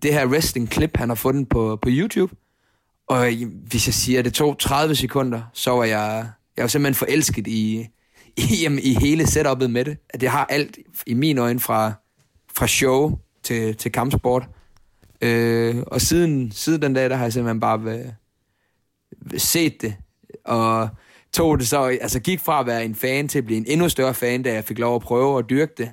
det 0.03 0.13
her 0.13 0.27
wrestling-klip, 0.27 0.97
han 0.97 1.09
har 1.09 1.17
fundet 1.17 1.49
på, 1.49 1.79
på 1.83 1.89
YouTube. 1.93 2.35
Og 3.09 3.33
øh, 3.33 3.49
hvis 3.69 3.87
jeg 3.87 3.95
siger, 3.95 4.19
at 4.19 4.25
det 4.25 4.35
tog 4.35 4.59
30 4.59 4.95
sekunder, 4.95 5.43
så 5.53 5.71
var 5.71 5.85
jeg, 5.85 6.29
jeg 6.57 6.63
var 6.63 6.69
simpelthen 6.69 6.95
forelsket 6.95 7.47
i, 7.47 7.89
i, 8.53 8.67
i 8.83 8.95
hele 8.95 9.27
setupet 9.27 9.71
med 9.71 9.85
det. 9.85 9.99
At 10.11 10.21
det 10.21 10.29
har 10.29 10.45
alt 10.45 10.79
i 11.07 11.15
min 11.15 11.39
øjne 11.39 11.61
fra, 11.61 11.93
fra 12.55 12.67
show 12.67 13.19
til, 13.43 13.77
til 13.77 13.93
kampsport. 13.93 14.49
Øh, 15.21 15.83
og 15.87 16.01
siden, 16.01 16.53
siden 16.53 16.83
den 16.83 16.95
dag, 16.95 17.11
der 17.11 17.17
har 17.17 17.25
jeg 17.25 17.33
simpelthen 17.33 17.61
bare 17.61 17.85
været, 17.85 18.15
set 19.37 19.83
det. 19.83 19.97
Og 20.45 20.89
tog 21.33 21.59
det 21.59 21.69
så, 21.69 21.83
altså 21.83 22.21
gik 22.21 22.41
fra 22.41 22.61
at 22.61 22.67
være 22.67 22.85
en 22.85 22.95
fan 22.95 23.29
til 23.29 23.39
at 23.39 23.45
blive 23.45 23.57
en 23.57 23.67
endnu 23.69 23.89
større 23.89 24.15
fan, 24.15 24.43
da 24.43 24.53
jeg 24.53 24.65
fik 24.65 24.79
lov 24.79 24.97
at 24.97 25.03
prøve 25.03 25.39
at 25.39 25.51
dyrke 25.51 25.73
det 25.79 25.91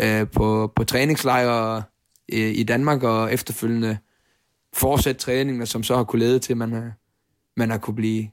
øh, 0.00 0.30
på, 0.30 0.72
på 0.76 0.84
træningslejre 0.84 1.82
øh, 2.32 2.50
i 2.54 2.62
Danmark, 2.62 3.02
og 3.02 3.32
efterfølgende 3.32 3.98
fortsætte 4.74 5.20
træningen, 5.20 5.66
som 5.66 5.82
så 5.82 5.96
har 5.96 6.04
kunne 6.04 6.20
lede 6.20 6.38
til, 6.38 6.52
at 6.52 6.58
man 6.58 6.92
man 7.56 7.70
har 7.70 7.78
kunne 7.78 7.94
blive, 7.94 8.28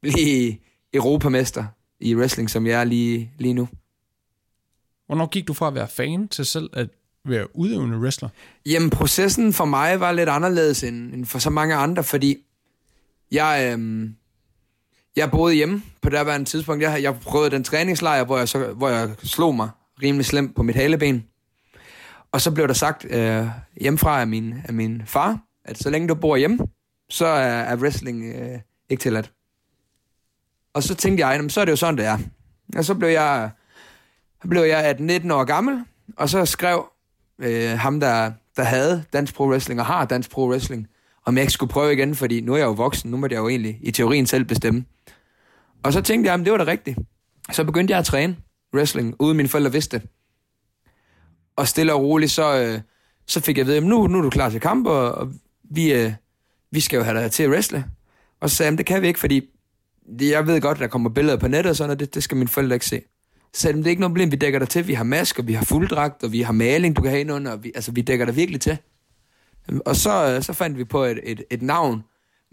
blive 0.00 0.56
europamester 0.92 1.64
i 2.02 2.14
wrestling, 2.14 2.50
som 2.50 2.66
jeg 2.66 2.80
er 2.80 2.84
lige, 2.84 3.32
lige 3.38 3.54
nu. 3.54 3.68
Hvornår 5.06 5.26
gik 5.26 5.48
du 5.48 5.52
fra 5.52 5.68
at 5.68 5.74
være 5.74 5.88
fan 5.88 6.28
til 6.28 6.46
selv 6.46 6.70
at 6.72 6.88
være 7.24 7.56
udøvende 7.56 7.98
wrestler? 7.98 8.28
Jamen, 8.66 8.90
processen 8.90 9.52
for 9.52 9.64
mig 9.64 10.00
var 10.00 10.12
lidt 10.12 10.28
anderledes 10.28 10.84
end, 10.84 11.14
end 11.14 11.26
for 11.26 11.38
så 11.38 11.50
mange 11.50 11.74
andre, 11.74 12.04
fordi 12.04 12.36
jeg, 13.30 13.72
øhm, 13.72 14.16
jeg 15.16 15.30
boede 15.30 15.54
hjemme 15.54 15.82
på 16.02 16.08
det 16.08 16.26
der 16.26 16.44
tidspunkt. 16.44 16.82
Jeg, 16.82 17.02
jeg 17.02 17.14
prøvede 17.20 17.50
den 17.50 17.64
træningslejr, 17.64 18.24
hvor 18.24 18.38
jeg, 18.38 18.48
så, 18.48 18.66
hvor 18.66 18.88
jeg 18.88 19.10
slog 19.22 19.54
mig 19.54 19.70
rimelig 20.02 20.26
slemt 20.26 20.56
på 20.56 20.62
mit 20.62 20.76
haleben. 20.76 21.24
Og 22.32 22.40
så 22.40 22.50
blev 22.50 22.68
der 22.68 22.74
sagt 22.74 23.06
øh, 23.10 23.46
hjemmefra 23.80 24.20
af 24.20 24.26
min, 24.26 24.54
af 24.64 24.74
min 24.74 25.02
far, 25.06 25.38
at 25.64 25.78
så 25.78 25.90
længe 25.90 26.08
du 26.08 26.14
bor 26.14 26.36
hjemme, 26.36 26.58
så 27.10 27.26
er, 27.26 27.60
er 27.62 27.76
wrestling 27.76 28.24
øh, 28.24 28.58
ikke 28.90 29.00
tilladt. 29.00 29.32
Og 30.74 30.82
så 30.82 30.94
tænkte 30.94 31.26
jeg, 31.26 31.50
så 31.50 31.60
er 31.60 31.64
det 31.64 31.72
jo 31.72 31.76
sådan, 31.76 31.98
det 31.98 32.04
er. 32.06 32.18
Og 32.76 32.84
så 32.84 32.94
blev 32.94 33.08
jeg, 33.08 33.50
blev 34.48 34.62
jeg 34.62 34.96
19 34.98 35.30
år 35.30 35.44
gammel, 35.44 35.84
og 36.16 36.28
så 36.28 36.46
skrev 36.46 36.86
øh, 37.38 37.70
ham, 37.70 38.00
der, 38.00 38.32
der 38.56 38.62
havde 38.62 39.04
Dansk 39.12 39.34
Pro 39.34 39.48
Wrestling 39.48 39.80
og 39.80 39.86
har 39.86 40.04
Dansk 40.04 40.30
Pro 40.30 40.48
Wrestling, 40.48 40.88
om 41.24 41.36
jeg 41.36 41.42
ikke 41.42 41.52
skulle 41.52 41.72
prøve 41.72 41.92
igen, 41.92 42.14
fordi 42.14 42.40
nu 42.40 42.52
er 42.52 42.56
jeg 42.56 42.64
jo 42.64 42.72
voksen, 42.72 43.10
nu 43.10 43.16
må 43.16 43.26
jeg 43.30 43.36
jo 43.36 43.48
egentlig 43.48 43.78
i 43.82 43.90
teorien 43.90 44.26
selv 44.26 44.44
bestemme. 44.44 44.84
Og 45.82 45.92
så 45.92 46.00
tænkte 46.00 46.30
jeg, 46.30 46.40
at 46.40 46.44
det 46.44 46.52
var 46.52 46.58
da 46.58 46.64
rigtigt. 46.64 46.98
Så 47.52 47.64
begyndte 47.64 47.92
jeg 47.92 47.98
at 47.98 48.04
træne 48.04 48.36
wrestling, 48.74 49.14
uden 49.18 49.36
mine 49.36 49.48
forældre 49.48 49.72
vidste 49.72 49.98
det. 49.98 50.08
Og 51.56 51.68
stille 51.68 51.92
og 51.92 52.00
roligt, 52.00 52.32
så, 52.32 52.58
øh, 52.58 52.80
så 53.26 53.40
fik 53.40 53.56
jeg 53.56 53.62
at 53.62 53.66
vide, 53.66 53.76
at 53.76 53.82
nu, 53.82 54.06
nu 54.06 54.18
er 54.18 54.22
du 54.22 54.30
klar 54.30 54.50
til 54.50 54.60
kamp, 54.60 54.86
og, 54.86 55.12
og 55.12 55.32
vi, 55.62 55.92
øh, 55.92 56.12
vi 56.70 56.80
skal 56.80 56.96
jo 56.96 57.02
have 57.02 57.22
dig 57.22 57.30
til 57.30 57.42
at 57.42 57.50
wrestle. 57.50 57.84
Og 58.40 58.50
så 58.50 58.56
sagde 58.56 58.70
jeg, 58.70 58.78
det 58.78 58.86
kan 58.86 59.02
vi 59.02 59.06
ikke, 59.06 59.20
fordi 59.20 59.48
jeg 60.20 60.46
ved 60.46 60.60
godt, 60.60 60.76
at 60.76 60.80
der 60.80 60.86
kommer 60.86 61.10
billeder 61.10 61.36
på 61.36 61.48
nettet 61.48 61.70
og 61.70 61.76
sådan, 61.76 61.88
noget, 61.88 62.00
det, 62.00 62.14
det 62.14 62.22
skal 62.22 62.36
mine 62.36 62.48
forældre 62.48 62.76
ikke 62.76 62.86
se. 62.86 63.02
Så 63.54 63.60
sagde 63.60 63.78
det 63.78 63.86
er 63.86 63.90
ikke 63.90 64.00
noget 64.00 64.10
problem, 64.10 64.30
vi 64.30 64.36
dækker 64.36 64.58
dig 64.58 64.68
til. 64.68 64.88
Vi 64.88 64.94
har 64.94 65.04
masker, 65.04 65.42
vi 65.42 65.52
har 65.52 65.64
fulddragt, 65.64 66.22
og 66.22 66.32
vi 66.32 66.42
har 66.42 66.52
maling, 66.52 66.96
du 66.96 67.02
kan 67.02 67.10
have 67.10 67.20
ind 67.20 67.32
under. 67.32 67.52
Og 67.52 67.64
vi, 67.64 67.72
altså, 67.74 67.92
vi 67.92 68.00
dækker 68.00 68.24
dig 68.24 68.36
virkelig 68.36 68.60
til. 68.60 68.78
Og 69.86 69.96
så, 69.96 70.34
øh, 70.34 70.42
så 70.42 70.52
fandt 70.52 70.78
vi 70.78 70.84
på 70.84 71.04
et, 71.04 71.20
et, 71.22 71.44
et 71.50 71.62
navn. 71.62 72.04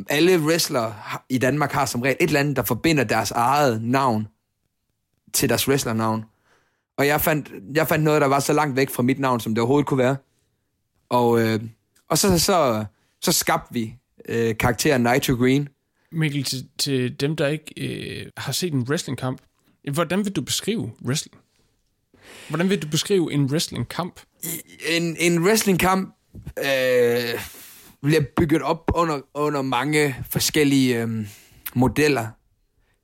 Alle 0.10 0.40
wrestlere 0.40 0.96
i 1.30 1.38
Danmark 1.38 1.72
har 1.72 1.86
som 1.86 2.02
regel 2.02 2.18
et 2.20 2.28
eller 2.28 2.40
andet, 2.40 2.56
der 2.56 2.64
forbinder 2.64 3.04
deres 3.04 3.32
eget 3.32 3.82
navn 3.84 4.28
til 5.34 5.50
deres 5.50 5.68
wrestlernavn. 5.68 6.26
Og 6.98 7.08
jeg 7.08 7.22
fandt, 7.22 7.52
jeg 7.76 7.88
fandt 7.88 8.04
noget, 8.04 8.22
der 8.22 8.28
var 8.28 8.40
så 8.40 8.54
langt 8.54 8.76
væk 8.76 8.90
fra 8.90 9.04
mit 9.04 9.20
navn, 9.20 9.40
som 9.40 9.56
det 9.56 9.62
overhovedet 9.62 9.88
kunne 9.88 9.98
være. 9.98 10.16
Og, 11.10 11.42
øh, 11.42 11.62
og 12.10 12.18
så, 12.18 12.40
så, 12.40 12.86
så 13.22 13.32
skabte 13.32 13.74
vi 13.74 13.96
øh, 14.26 14.58
karakteren 14.58 15.02
Nitro 15.02 15.34
Green. 15.34 15.70
Mikkel, 16.12 16.44
til, 16.44 16.68
til 16.78 17.20
dem, 17.20 17.36
der 17.36 17.48
ikke 17.48 17.74
øh, 17.78 18.26
har 18.38 18.52
set 18.52 18.74
en 18.74 18.82
wrestlingkamp, 18.82 19.42
hvordan 19.94 20.26
vil 20.26 20.36
du 20.36 20.42
beskrive 20.42 20.92
wrestling? 21.06 21.38
Hvordan 22.50 22.70
vil 22.70 22.82
du 22.82 22.88
beskrive 22.88 23.34
en 23.34 23.46
wrestlingkamp? 23.46 24.20
En, 24.90 25.16
en 25.20 25.44
wrestlingkamp 25.44 26.16
øh, 26.58 27.40
bliver 28.02 28.22
bygget 28.38 28.62
op 28.62 28.92
under, 28.94 29.20
under 29.34 29.62
mange 29.62 30.16
forskellige 30.30 31.02
øh, 31.02 31.28
modeller. 31.74 32.28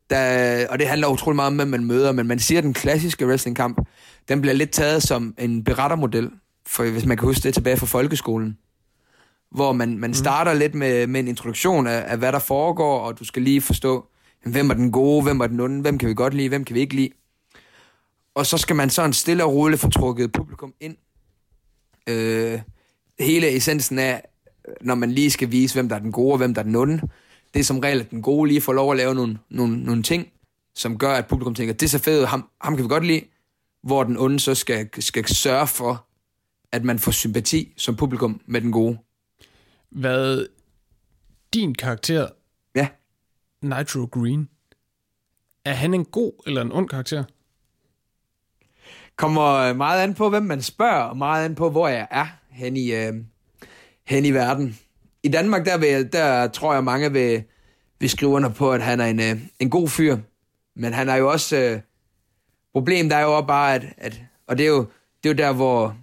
Der, 0.09 0.67
og 0.67 0.79
det 0.79 0.87
handler 0.87 1.07
utrolig 1.07 1.35
meget 1.35 1.47
om, 1.47 1.55
hvem 1.55 1.67
man 1.67 1.85
møder, 1.85 2.11
men 2.11 2.27
man 2.27 2.39
siger, 2.39 2.57
at 2.57 2.63
den 2.63 2.73
klassiske 2.73 3.27
wrestlingkamp, 3.27 3.87
den 4.27 4.41
bliver 4.41 4.53
lidt 4.53 4.71
taget 4.71 5.03
som 5.03 5.35
en 5.37 5.63
berettermodel, 5.63 6.29
for 6.67 6.91
hvis 6.91 7.05
man 7.05 7.17
kan 7.17 7.27
huske 7.27 7.43
det 7.43 7.53
tilbage 7.53 7.77
fra 7.77 7.85
folkeskolen 7.85 8.57
hvor 9.55 9.73
man, 9.73 9.97
man 9.99 10.09
mm. 10.09 10.13
starter 10.13 10.53
mm. 10.53 10.59
lidt 10.59 10.75
med, 10.75 11.07
med 11.07 11.19
en 11.19 11.27
introduktion 11.27 11.87
af, 11.87 12.03
af, 12.07 12.17
hvad 12.17 12.31
der 12.31 12.39
foregår, 12.39 12.99
og 12.99 13.19
du 13.19 13.25
skal 13.25 13.41
lige 13.41 13.61
forstå, 13.61 14.05
hvem 14.45 14.69
er 14.69 14.73
den 14.73 14.91
gode, 14.91 15.23
hvem 15.23 15.39
er 15.39 15.47
den 15.47 15.59
onde, 15.59 15.81
hvem 15.81 15.97
kan 15.97 16.09
vi 16.09 16.13
godt 16.13 16.33
lide, 16.33 16.49
hvem 16.49 16.65
kan 16.65 16.75
vi 16.75 16.79
ikke 16.79 16.95
lide. 16.95 17.09
Og 18.35 18.45
så 18.45 18.57
skal 18.57 18.75
man 18.75 18.89
sådan 18.89 19.13
stille 19.13 19.43
og 19.43 19.53
roligt 19.53 19.81
få 19.81 19.89
trukket 19.89 20.31
publikum 20.31 20.73
ind. 20.79 20.95
Øh, 22.09 22.59
hele 23.19 23.55
essensen 23.55 23.99
af, 23.99 24.23
når 24.81 24.95
man 24.95 25.11
lige 25.11 25.31
skal 25.31 25.51
vise, 25.51 25.75
hvem 25.75 25.89
der 25.89 25.95
er 25.95 25.99
den 25.99 26.11
gode 26.11 26.33
og 26.33 26.37
hvem 26.37 26.53
der 26.53 26.61
er 26.61 26.65
den 26.65 26.75
onde, 26.75 27.01
det 27.53 27.59
er 27.59 27.63
som 27.63 27.79
regel, 27.79 27.99
at 27.99 28.11
den 28.11 28.21
gode 28.21 28.47
lige 28.47 28.61
får 28.61 28.73
lov 28.73 28.91
at 28.91 28.97
lave 28.97 29.15
nogle, 29.15 29.37
nogle, 29.49 29.83
nogle 29.83 30.03
ting, 30.03 30.27
som 30.75 30.97
gør, 30.97 31.13
at 31.13 31.27
publikum 31.27 31.55
tænker, 31.55 31.73
det 31.73 31.85
er 31.85 31.89
så 31.89 31.99
fedt, 31.99 32.27
ham, 32.27 32.49
ham 32.61 32.75
kan 32.75 32.83
vi 32.83 32.89
godt 32.89 33.05
lide, 33.05 33.21
hvor 33.83 34.03
den 34.03 34.17
onde 34.17 34.39
så 34.39 34.55
skal, 34.55 34.89
skal 34.99 35.27
sørge 35.27 35.67
for, 35.67 36.05
at 36.71 36.83
man 36.83 36.99
får 36.99 37.11
sympati 37.11 37.73
som 37.77 37.95
publikum 37.95 38.41
med 38.45 38.61
den 38.61 38.71
gode 38.71 38.97
hvad 39.95 40.47
din 41.53 41.75
karakter, 41.75 42.27
ja. 42.75 42.87
Nitro 43.61 44.05
Green, 44.11 44.49
er 45.65 45.73
han 45.73 45.93
en 45.93 46.05
god 46.05 46.31
eller 46.47 46.61
en 46.61 46.71
ond 46.71 46.89
karakter? 46.89 47.23
Kommer 49.15 49.73
meget 49.73 50.03
an 50.03 50.13
på, 50.13 50.29
hvem 50.29 50.43
man 50.43 50.61
spørger, 50.61 51.03
og 51.03 51.17
meget 51.17 51.45
an 51.45 51.55
på, 51.55 51.69
hvor 51.69 51.87
jeg 51.87 52.07
er 52.11 52.27
hen 52.49 52.77
i, 52.77 52.93
øh, 52.93 53.13
hen 54.05 54.25
i 54.25 54.31
verden. 54.31 54.79
I 55.23 55.29
Danmark, 55.29 55.65
der, 55.65 55.77
vil, 55.77 56.13
der 56.13 56.47
tror 56.47 56.73
jeg, 56.73 56.83
mange 56.83 57.11
vil, 57.11 57.43
vil 57.99 58.09
skrive 58.09 58.31
under 58.31 58.49
på, 58.49 58.71
at 58.71 58.81
han 58.81 58.99
er 58.99 59.05
en, 59.05 59.19
øh, 59.19 59.41
en 59.59 59.69
god 59.69 59.89
fyr. 59.89 60.17
Men 60.75 60.93
han 60.93 61.09
er 61.09 61.15
jo 61.15 61.31
også... 61.31 61.57
Øh, 61.57 61.79
problemet 62.73 63.13
er 63.13 63.19
jo 63.19 63.35
også 63.35 63.47
bare, 63.47 63.75
at, 63.75 63.85
at 63.97 64.21
og 64.47 64.57
det 64.57 64.63
er, 64.63 64.69
jo, 64.69 64.79
det 65.23 65.29
er 65.29 65.33
jo 65.33 65.47
der, 65.47 65.53
hvor 65.53 65.97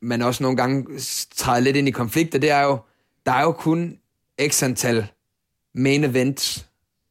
man 0.00 0.22
også 0.22 0.42
nogle 0.42 0.56
gange 0.56 1.00
træder 1.36 1.60
lidt 1.60 1.76
ind 1.76 1.88
i 1.88 1.90
konflikter, 1.90 2.38
det 2.38 2.50
er 2.50 2.62
jo, 2.62 2.78
der 3.28 3.34
er 3.34 3.42
jo 3.42 3.52
kun 3.52 3.98
x 4.48 4.62
antal 4.62 5.06
main 5.74 6.04
events 6.04 6.66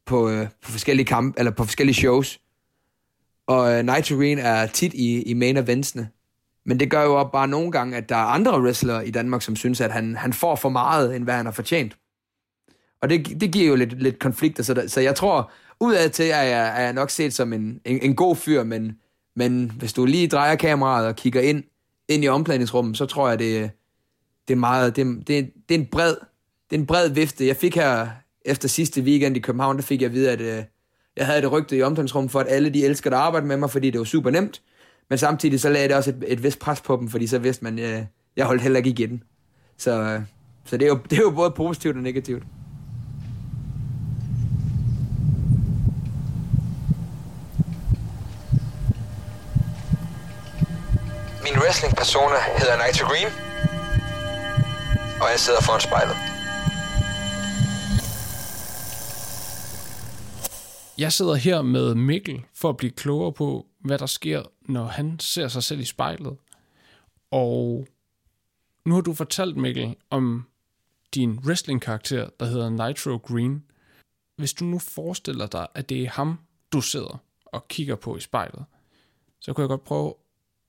på, 0.06 0.30
øh, 0.30 0.46
på 0.62 0.70
forskellige 0.70 1.06
kamp 1.06 1.34
eller 1.38 1.50
på 1.50 1.64
forskellige 1.64 1.94
shows. 1.94 2.40
Og 3.46 3.72
øh, 3.72 3.84
Night 3.84 4.08
Green 4.08 4.38
er 4.38 4.66
tit 4.66 4.94
i, 4.94 5.22
i 5.22 5.34
main 5.34 5.56
eventsene. 5.56 6.08
Men 6.64 6.80
det 6.80 6.90
gør 6.90 7.02
jo 7.02 7.18
også 7.18 7.30
bare 7.32 7.48
nogle 7.48 7.72
gange, 7.72 7.96
at 7.96 8.08
der 8.08 8.16
er 8.16 8.24
andre 8.24 8.62
wrestlere 8.62 9.08
i 9.08 9.10
Danmark, 9.10 9.42
som 9.42 9.56
synes, 9.56 9.80
at 9.80 9.92
han, 9.92 10.16
han 10.16 10.32
får 10.32 10.56
for 10.56 10.68
meget, 10.68 11.16
end 11.16 11.24
hvad 11.24 11.34
han 11.34 11.46
har 11.46 11.52
fortjent. 11.52 11.96
Og 13.02 13.10
det, 13.10 13.40
det 13.40 13.52
giver 13.52 13.68
jo 13.68 13.74
lidt, 13.74 14.02
lidt 14.02 14.18
konflikter. 14.18 14.62
Så, 14.62 14.74
der, 14.74 14.86
så 14.86 15.00
jeg 15.00 15.14
tror, 15.14 15.50
udad 15.80 16.10
til 16.10 16.30
er 16.30 16.42
jeg, 16.42 16.68
er 16.68 16.80
jeg 16.80 16.92
nok 16.92 17.10
set 17.10 17.34
som 17.34 17.52
en, 17.52 17.80
en, 17.84 17.98
en 18.02 18.16
god 18.16 18.36
fyr, 18.36 18.62
men, 18.62 18.98
men 19.36 19.72
hvis 19.78 19.92
du 19.92 20.04
lige 20.04 20.28
drejer 20.28 20.56
kameraet 20.56 21.06
og 21.06 21.16
kigger 21.16 21.40
ind, 21.40 21.64
ind 22.08 22.24
i 22.24 22.28
omklædningsrummet, 22.28 22.96
så 22.96 23.06
tror 23.06 23.28
jeg, 23.28 23.38
det, 23.38 23.70
det 24.48 24.54
er 24.54 24.58
meget, 24.58 24.96
det, 24.96 25.06
det, 25.06 25.50
det 25.68 25.74
er 25.74 25.78
en 25.78 25.86
bred, 25.86 26.16
det 26.70 26.76
er 26.76 26.80
en 26.80 26.86
bred 26.86 27.08
vifte. 27.08 27.46
Jeg 27.46 27.56
fik 27.56 27.74
her 27.74 28.08
efter 28.44 28.68
sidste 28.68 29.02
weekend 29.02 29.36
i 29.36 29.40
København, 29.40 29.76
der 29.76 29.82
fik 29.82 30.02
jeg 30.02 30.06
at 30.06 30.14
vide, 30.14 30.30
at 30.30 30.40
øh, 30.40 30.64
jeg 31.16 31.26
havde 31.26 31.42
det 31.42 31.52
rygte 31.52 31.76
i 31.76 31.82
omklædningsrummet 31.82 32.30
for, 32.30 32.40
at 32.40 32.46
alle 32.48 32.70
de 32.70 32.84
elsker 32.84 33.10
at 33.10 33.16
arbejde 33.16 33.46
med 33.46 33.56
mig, 33.56 33.70
fordi 33.70 33.90
det 33.90 33.98
var 33.98 34.04
super 34.04 34.30
nemt. 34.30 34.62
Men 35.08 35.18
samtidig 35.18 35.60
så 35.60 35.68
lagde 35.68 35.88
det 35.88 35.96
også 35.96 36.10
et, 36.10 36.24
et 36.26 36.42
vist 36.42 36.58
pres 36.58 36.80
på 36.80 36.96
dem, 36.96 37.08
fordi 37.08 37.26
så 37.26 37.38
vidste 37.38 37.64
man, 37.64 37.78
øh, 37.78 38.02
jeg 38.36 38.46
holdt 38.46 38.62
heller 38.62 38.78
ikke 38.78 38.90
igen. 38.90 39.22
Så, 39.76 40.02
øh, 40.02 40.20
så 40.64 40.76
det, 40.76 40.84
er 40.84 40.88
jo, 40.88 40.98
det 41.10 41.18
er 41.18 41.22
jo 41.22 41.30
både 41.30 41.50
positivt 41.50 41.96
og 41.96 42.02
negativt. 42.02 42.42
Min 51.42 51.62
wrestling 51.62 51.96
persona 51.96 52.38
hedder 52.58 52.86
Nitro 52.86 53.06
Green 53.08 53.47
og 55.22 55.28
jeg 55.30 55.40
sidder 55.40 55.60
foran 55.60 55.80
spejlet. 55.80 56.16
Jeg 60.98 61.12
sidder 61.12 61.34
her 61.34 61.62
med 61.62 61.94
Mikkel 61.94 62.44
for 62.54 62.68
at 62.68 62.76
blive 62.76 62.92
klogere 62.92 63.32
på, 63.32 63.66
hvad 63.80 63.98
der 63.98 64.06
sker, 64.06 64.42
når 64.62 64.84
han 64.86 65.18
ser 65.18 65.48
sig 65.48 65.62
selv 65.62 65.80
i 65.80 65.84
spejlet. 65.84 66.36
Og 67.30 67.88
nu 68.84 68.94
har 68.94 69.00
du 69.00 69.14
fortalt, 69.14 69.56
Mikkel, 69.56 69.96
om 70.10 70.46
din 71.14 71.38
wrestling-karakter, 71.44 72.28
der 72.40 72.46
hedder 72.46 72.70
Nitro 72.70 73.16
Green. 73.16 73.64
Hvis 74.36 74.52
du 74.52 74.64
nu 74.64 74.78
forestiller 74.78 75.46
dig, 75.46 75.66
at 75.74 75.88
det 75.88 76.02
er 76.02 76.10
ham, 76.10 76.38
du 76.72 76.80
sidder 76.80 77.22
og 77.46 77.68
kigger 77.68 77.96
på 77.96 78.16
i 78.16 78.20
spejlet, 78.20 78.64
så 79.40 79.52
kunne 79.52 79.62
jeg 79.62 79.68
godt 79.68 79.84
prøve 79.84 80.14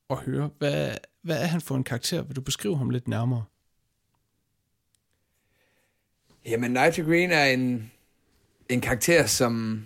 at 0.09 0.17
høre, 0.17 0.49
hvad, 0.57 0.91
hvad 1.21 1.41
er 1.41 1.47
han 1.47 1.61
for 1.61 1.75
en 1.75 1.83
karakter? 1.83 2.21
Vil 2.21 2.35
du 2.35 2.41
beskrive 2.41 2.77
ham 2.77 2.89
lidt 2.89 3.07
nærmere? 3.07 3.43
Jamen, 6.45 6.71
Nigel 6.71 7.05
Green 7.05 7.31
er 7.31 7.45
en, 7.45 7.91
en 8.69 8.81
karakter, 8.81 9.25
som 9.25 9.85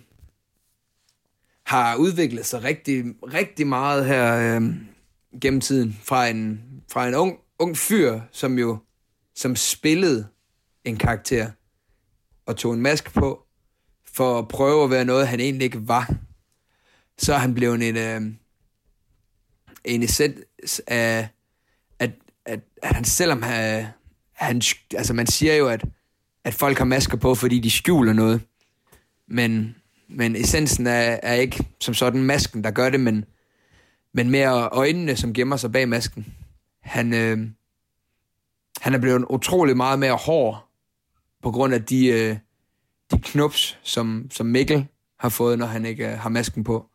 har 1.62 1.96
udviklet 1.96 2.46
sig 2.46 2.64
rigtig, 2.64 3.04
rigtig 3.22 3.66
meget 3.66 4.06
her 4.06 4.56
øh, 4.56 4.74
gennem 5.40 5.60
tiden. 5.60 5.98
Fra 6.02 6.26
en, 6.26 6.60
fra 6.92 7.08
en 7.08 7.14
ung, 7.14 7.38
ung 7.58 7.76
fyr, 7.76 8.20
som 8.30 8.58
jo 8.58 8.78
som 9.34 9.56
spillede 9.56 10.28
en 10.84 10.96
karakter 10.96 11.50
og 12.46 12.56
tog 12.56 12.74
en 12.74 12.80
maske 12.80 13.10
på 13.10 13.46
for 14.04 14.38
at 14.38 14.48
prøve 14.48 14.84
at 14.84 14.90
være 14.90 15.04
noget, 15.04 15.28
han 15.28 15.40
egentlig 15.40 15.64
ikke 15.64 15.88
var. 15.88 16.14
Så 17.18 17.34
er 17.34 17.38
han 17.38 17.54
blevet 17.54 17.88
en, 17.88 17.96
øh, 17.96 18.20
en 19.84 20.02
essens 20.02 20.82
af, 20.86 21.28
at, 21.98 22.10
at, 22.44 22.60
at 22.82 22.94
han 22.94 23.04
selvom 23.04 23.42
han, 23.42 23.86
han, 24.32 24.62
altså 24.94 25.14
man 25.14 25.26
siger 25.26 25.54
jo, 25.54 25.68
at 25.68 25.84
at 26.44 26.54
folk 26.54 26.78
har 26.78 26.84
masker 26.84 27.16
på, 27.16 27.34
fordi 27.34 27.58
de 27.58 27.70
skjuler 27.70 28.12
noget. 28.12 28.40
Men, 29.28 29.76
men 30.08 30.36
essensen 30.36 30.86
er, 30.86 31.18
er 31.22 31.34
ikke 31.34 31.66
som 31.80 31.94
sådan 31.94 32.22
masken, 32.22 32.64
der 32.64 32.70
gør 32.70 32.90
det, 32.90 33.00
men, 33.00 33.24
men 34.12 34.30
mere 34.30 34.68
øjnene, 34.68 35.16
som 35.16 35.34
gemmer 35.34 35.56
sig 35.56 35.72
bag 35.72 35.88
masken. 35.88 36.34
Han, 36.80 37.14
øh, 37.14 37.38
han 38.80 38.94
er 38.94 38.98
blevet 38.98 39.24
utrolig 39.30 39.76
meget 39.76 39.98
mere 39.98 40.16
hård 40.16 40.68
på 41.42 41.50
grund 41.50 41.74
af 41.74 41.84
de, 41.84 42.06
øh, 42.06 42.36
de 43.10 43.20
knups, 43.22 43.78
som, 43.82 44.26
som 44.30 44.46
Mikkel 44.46 44.86
har 45.18 45.28
fået, 45.28 45.58
når 45.58 45.66
han 45.66 45.86
ikke 45.86 46.08
øh, 46.08 46.18
har 46.18 46.28
masken 46.28 46.64
på. 46.64 46.86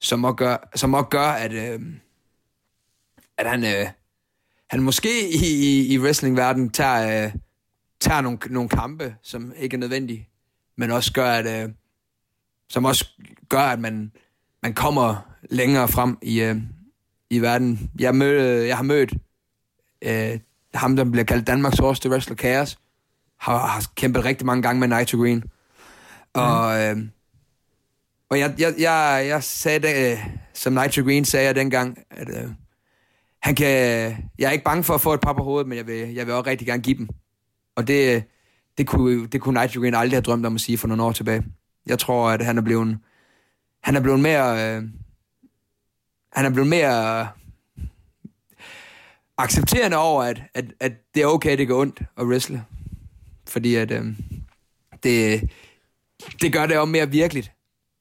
Som 0.00 0.24
også 0.24 0.34
gør, 0.34 0.56
som 0.74 0.94
også 0.94 1.08
gør 1.08 1.28
at, 1.28 1.52
øh, 1.52 1.80
at 3.38 3.50
han, 3.50 3.64
øh, 3.64 3.86
han 4.70 4.82
måske 4.82 5.28
i, 5.28 5.46
i, 5.46 5.94
i 5.94 5.98
wrestlingverdenen 5.98 6.70
tager... 6.70 7.24
Øh, 7.24 7.32
tager 8.00 8.20
nogle, 8.20 8.38
nogle 8.50 8.68
kampe, 8.68 9.14
som 9.22 9.52
ikke 9.56 9.74
er 9.74 9.78
nødvendige, 9.78 10.28
men 10.76 10.90
også 10.90 11.12
gør, 11.12 11.30
at, 11.30 11.64
øh, 11.64 11.70
som 12.68 12.84
også 12.84 13.08
gør, 13.48 13.60
at 13.60 13.80
man, 13.80 14.12
man 14.62 14.74
kommer 14.74 15.16
længere 15.50 15.88
frem 15.88 16.18
i, 16.22 16.40
øh, 16.40 16.56
i 17.30 17.38
verden. 17.38 17.90
Jeg, 17.98 18.14
mød, 18.14 18.62
jeg 18.62 18.76
har 18.76 18.84
mødt 18.84 19.14
øh, 20.02 20.40
ham, 20.74 20.96
der 20.96 21.04
bliver 21.04 21.24
kaldt 21.24 21.46
Danmarks 21.46 21.78
hårdeste 21.78 22.10
wrestler, 22.10 22.36
Chaos, 22.36 22.78
har, 23.40 23.58
har 23.58 23.86
kæmpet 23.94 24.24
rigtig 24.24 24.46
mange 24.46 24.62
gange 24.62 24.80
med 24.80 24.98
Nitro 24.98 25.18
Green. 25.18 25.44
Og, 26.34 26.94
mm. 26.94 27.00
øh, 27.00 27.08
og 28.30 28.38
jeg, 28.38 28.54
jeg, 28.58 28.74
jeg, 28.78 29.24
jeg 29.28 29.42
sagde, 29.42 29.78
det, 29.88 30.18
som 30.54 30.72
Nitro 30.72 31.02
Green 31.02 31.24
sagde 31.24 31.54
dengang, 31.54 31.98
at 32.10 32.28
øh, 32.28 32.50
han 33.42 33.54
kan, 33.54 33.68
jeg 34.38 34.46
er 34.46 34.50
ikke 34.50 34.64
bange 34.64 34.84
for 34.84 34.94
at 34.94 35.00
få 35.00 35.14
et 35.14 35.20
par 35.20 35.32
på 35.32 35.42
hovedet, 35.42 35.68
men 35.68 35.78
jeg 35.78 35.86
vil, 35.86 36.14
jeg 36.14 36.26
vil 36.26 36.34
også 36.34 36.50
rigtig 36.50 36.66
gerne 36.66 36.82
give 36.82 36.98
dem. 36.98 37.08
Og 37.78 37.86
det, 37.86 38.24
det, 38.78 38.86
kunne, 38.86 39.26
det 39.26 39.40
kunne 39.40 39.60
Nitro 39.60 39.80
Green 39.80 39.94
aldrig 39.94 40.16
have 40.16 40.22
drømt 40.22 40.46
om 40.46 40.54
at 40.54 40.60
sige 40.60 40.78
for 40.78 40.88
nogle 40.88 41.02
år 41.02 41.12
tilbage. 41.12 41.44
Jeg 41.86 41.98
tror, 41.98 42.30
at 42.30 42.44
han 42.44 42.58
er 42.58 42.62
blevet, 42.62 42.98
han 43.82 43.96
er 43.96 44.00
blevet 44.00 44.20
mere, 44.20 44.76
øh, 44.76 44.82
han 46.32 46.44
er 46.44 46.50
blevet 46.50 46.68
mere 46.68 47.20
øh, 47.20 47.26
accepterende 49.38 49.96
over, 49.96 50.22
at, 50.22 50.42
at, 50.54 50.64
at 50.80 50.92
det 51.14 51.22
er 51.22 51.26
okay, 51.26 51.58
det 51.58 51.68
går 51.68 51.80
ondt 51.80 52.02
at 52.16 52.26
wrestle. 52.26 52.64
Fordi 53.48 53.74
at 53.74 53.90
øh, 53.90 54.06
det, 55.02 55.50
det 56.42 56.52
gør 56.52 56.66
det 56.66 56.78
også 56.78 56.90
mere 56.90 57.10
virkeligt. 57.10 57.52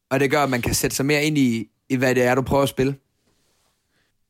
Og 0.10 0.20
det 0.20 0.32
gør, 0.32 0.44
at 0.44 0.50
man 0.50 0.62
kan 0.62 0.74
sætte 0.74 0.96
sig 0.96 1.06
mere 1.06 1.24
ind 1.24 1.38
i, 1.38 1.70
i 1.90 1.96
hvad 1.96 2.16
det 2.16 2.24
er, 2.24 2.36
du 2.36 2.42
prøver 2.42 2.64
at 2.64 2.70
spille. 2.70 2.96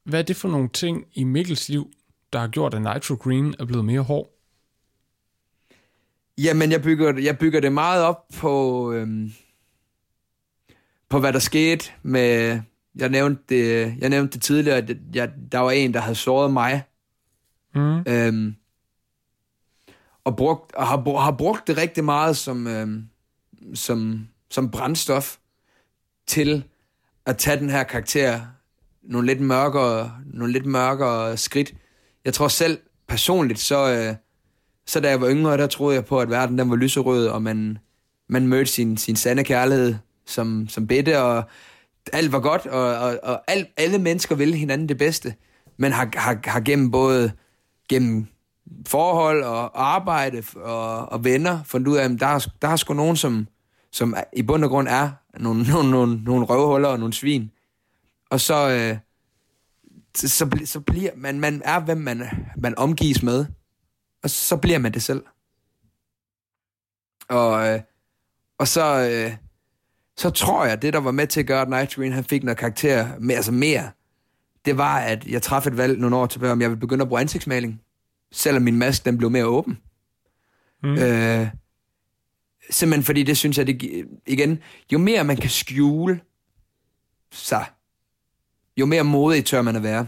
Hvad 0.03 0.19
er 0.19 0.23
det 0.23 0.35
for 0.35 0.49
nogle 0.49 0.69
ting 0.69 1.05
i 1.13 1.23
Mikkels 1.23 1.69
liv, 1.69 1.91
der 2.33 2.39
har 2.39 2.47
gjort, 2.47 2.73
at 2.73 2.81
Nitro 2.81 3.15
Green 3.15 3.55
er 3.59 3.65
blevet 3.65 3.85
mere 3.85 4.01
hård? 4.01 4.36
Jamen, 6.37 6.71
jeg 6.71 6.81
bygger, 6.81 7.17
jeg 7.19 7.37
bygger 7.37 7.59
det 7.59 7.73
meget 7.73 8.03
op 8.03 8.27
på, 8.37 8.91
øhm, 8.91 9.33
på 11.09 11.19
hvad 11.19 11.33
der 11.33 11.39
skete 11.39 11.91
med... 12.03 12.61
Jeg 12.95 13.09
nævnte 13.09 13.43
det, 13.49 13.95
jeg 13.99 14.09
nævnte 14.09 14.33
det 14.33 14.41
tidligere, 14.41 14.77
at 14.77 14.97
jeg, 15.13 15.31
der 15.51 15.59
var 15.59 15.71
en, 15.71 15.93
der 15.93 15.99
havde 15.99 16.15
såret 16.15 16.53
mig. 16.53 16.83
Mm. 17.75 17.99
Øhm, 18.07 18.55
og, 20.23 20.35
brugt, 20.35 20.75
og 20.75 20.87
har, 20.87 21.19
har 21.19 21.31
brugt 21.31 21.67
det 21.67 21.77
rigtig 21.77 22.03
meget 22.03 22.37
som, 22.37 22.67
øhm, 22.67 23.09
som, 23.73 24.27
som 24.49 24.71
brændstof 24.71 25.37
til 26.27 26.63
at 27.25 27.37
tage 27.37 27.59
den 27.59 27.69
her 27.69 27.83
karakter 27.83 28.41
nogle 29.01 29.27
lidt 29.27 29.41
mørkere, 29.41 30.11
nogle 30.25 30.53
lidt 30.53 30.65
mørkere 30.65 31.37
skridt. 31.37 31.73
Jeg 32.25 32.33
tror 32.33 32.47
selv 32.47 32.79
personligt, 33.07 33.59
så, 33.59 33.91
øh, 33.93 34.15
så 34.87 34.99
da 34.99 35.09
jeg 35.09 35.21
var 35.21 35.29
yngre, 35.29 35.57
der 35.57 35.67
troede 35.67 35.95
jeg 35.95 36.05
på, 36.05 36.19
at 36.19 36.29
verden 36.29 36.57
den 36.57 36.69
var 36.69 36.75
lyserød, 36.75 37.27
og 37.27 37.41
man, 37.41 37.77
man 38.29 38.47
mødte 38.47 38.71
sin, 38.71 38.97
sin 38.97 39.15
sande 39.15 39.43
kærlighed 39.43 39.95
som, 40.25 40.69
som 40.69 40.87
bedte, 40.87 41.21
og 41.21 41.43
alt 42.13 42.31
var 42.31 42.39
godt, 42.39 42.65
og, 42.65 42.97
og, 42.97 43.19
og 43.23 43.41
al, 43.47 43.67
alle 43.77 43.97
mennesker 43.97 44.35
ville 44.35 44.55
hinanden 44.55 44.89
det 44.89 44.97
bedste, 44.97 45.35
men 45.77 45.91
har, 45.91 46.09
har, 46.15 46.39
har 46.45 46.59
gennem 46.59 46.91
både 46.91 47.31
gennem 47.89 48.27
forhold 48.87 49.43
og 49.43 49.93
arbejde 49.93 50.43
og, 50.55 51.11
og 51.11 51.23
venner 51.23 51.63
fundet 51.63 51.87
ud 51.87 51.97
af, 51.97 52.03
at 52.03 52.19
der 52.19 52.27
er, 52.27 52.47
der 52.61 52.67
er 52.67 52.75
sgu 52.75 52.93
nogen, 52.93 53.15
som, 53.15 53.47
som 53.91 54.15
i 54.33 54.41
bund 54.41 54.63
og 54.63 54.69
grund 54.69 54.87
er 54.87 55.11
nogle, 55.39 55.63
nogle, 55.71 55.91
nogle, 55.91 56.23
nogle 56.23 56.45
røvhuller 56.45 56.89
og 56.89 56.99
nogle 56.99 57.13
svin. 57.13 57.51
Og 58.29 58.39
så, 58.39 58.69
øh, 58.69 58.97
så, 60.15 60.29
så, 60.29 60.49
så 60.65 60.79
bliver 60.79 61.11
man, 61.15 61.39
man 61.39 61.61
er, 61.65 61.79
hvem 61.79 61.97
man, 61.97 62.23
man 62.57 62.77
omgives 62.77 63.23
med. 63.23 63.45
Og 64.23 64.29
så 64.29 64.57
bliver 64.57 64.79
man 64.79 64.93
det 64.93 65.03
selv. 65.03 65.23
Og, 67.29 67.67
øh, 67.67 67.81
og 68.57 68.67
så, 68.67 69.09
øh, 69.11 69.37
så 70.17 70.29
tror 70.29 70.65
jeg, 70.65 70.81
det 70.81 70.93
der 70.93 70.99
var 70.99 71.11
med 71.11 71.27
til 71.27 71.39
at 71.39 71.47
gøre, 71.47 71.61
at 71.61 71.69
Night 71.69 71.95
Green 71.95 72.13
han 72.13 72.23
fik 72.23 72.43
noget 72.43 72.57
karakter, 72.57 73.19
med, 73.19 73.35
altså 73.35 73.51
mere, 73.51 73.91
det 74.65 74.77
var, 74.77 74.99
at 74.99 75.27
jeg 75.27 75.41
træffede 75.41 75.73
et 75.73 75.77
valg 75.77 75.99
nogle 75.99 76.15
år 76.15 76.25
tilbage, 76.25 76.51
om 76.51 76.61
jeg 76.61 76.69
ville 76.69 76.79
begynde 76.79 77.01
at 77.01 77.07
bruge 77.07 77.21
ansigtsmaling. 77.21 77.81
Selvom 78.31 78.63
min 78.63 78.77
maske, 78.77 79.05
den 79.05 79.17
blev 79.17 79.29
mere 79.29 79.45
åben. 79.45 79.77
Mm. 80.83 80.97
Øh, 80.97 81.47
simpelthen 82.69 83.03
fordi 83.03 83.23
det 83.23 83.37
synes 83.37 83.57
jeg, 83.57 83.67
det, 83.67 84.07
igen, 84.27 84.59
jo 84.93 84.97
mere 84.97 85.23
man 85.23 85.37
kan 85.37 85.49
skjule 85.49 86.21
sig, 87.31 87.65
jo 88.77 88.85
mere 88.85 89.03
modig 89.03 89.45
tør 89.45 89.61
man 89.61 89.75
at 89.75 89.83
være. 89.83 90.07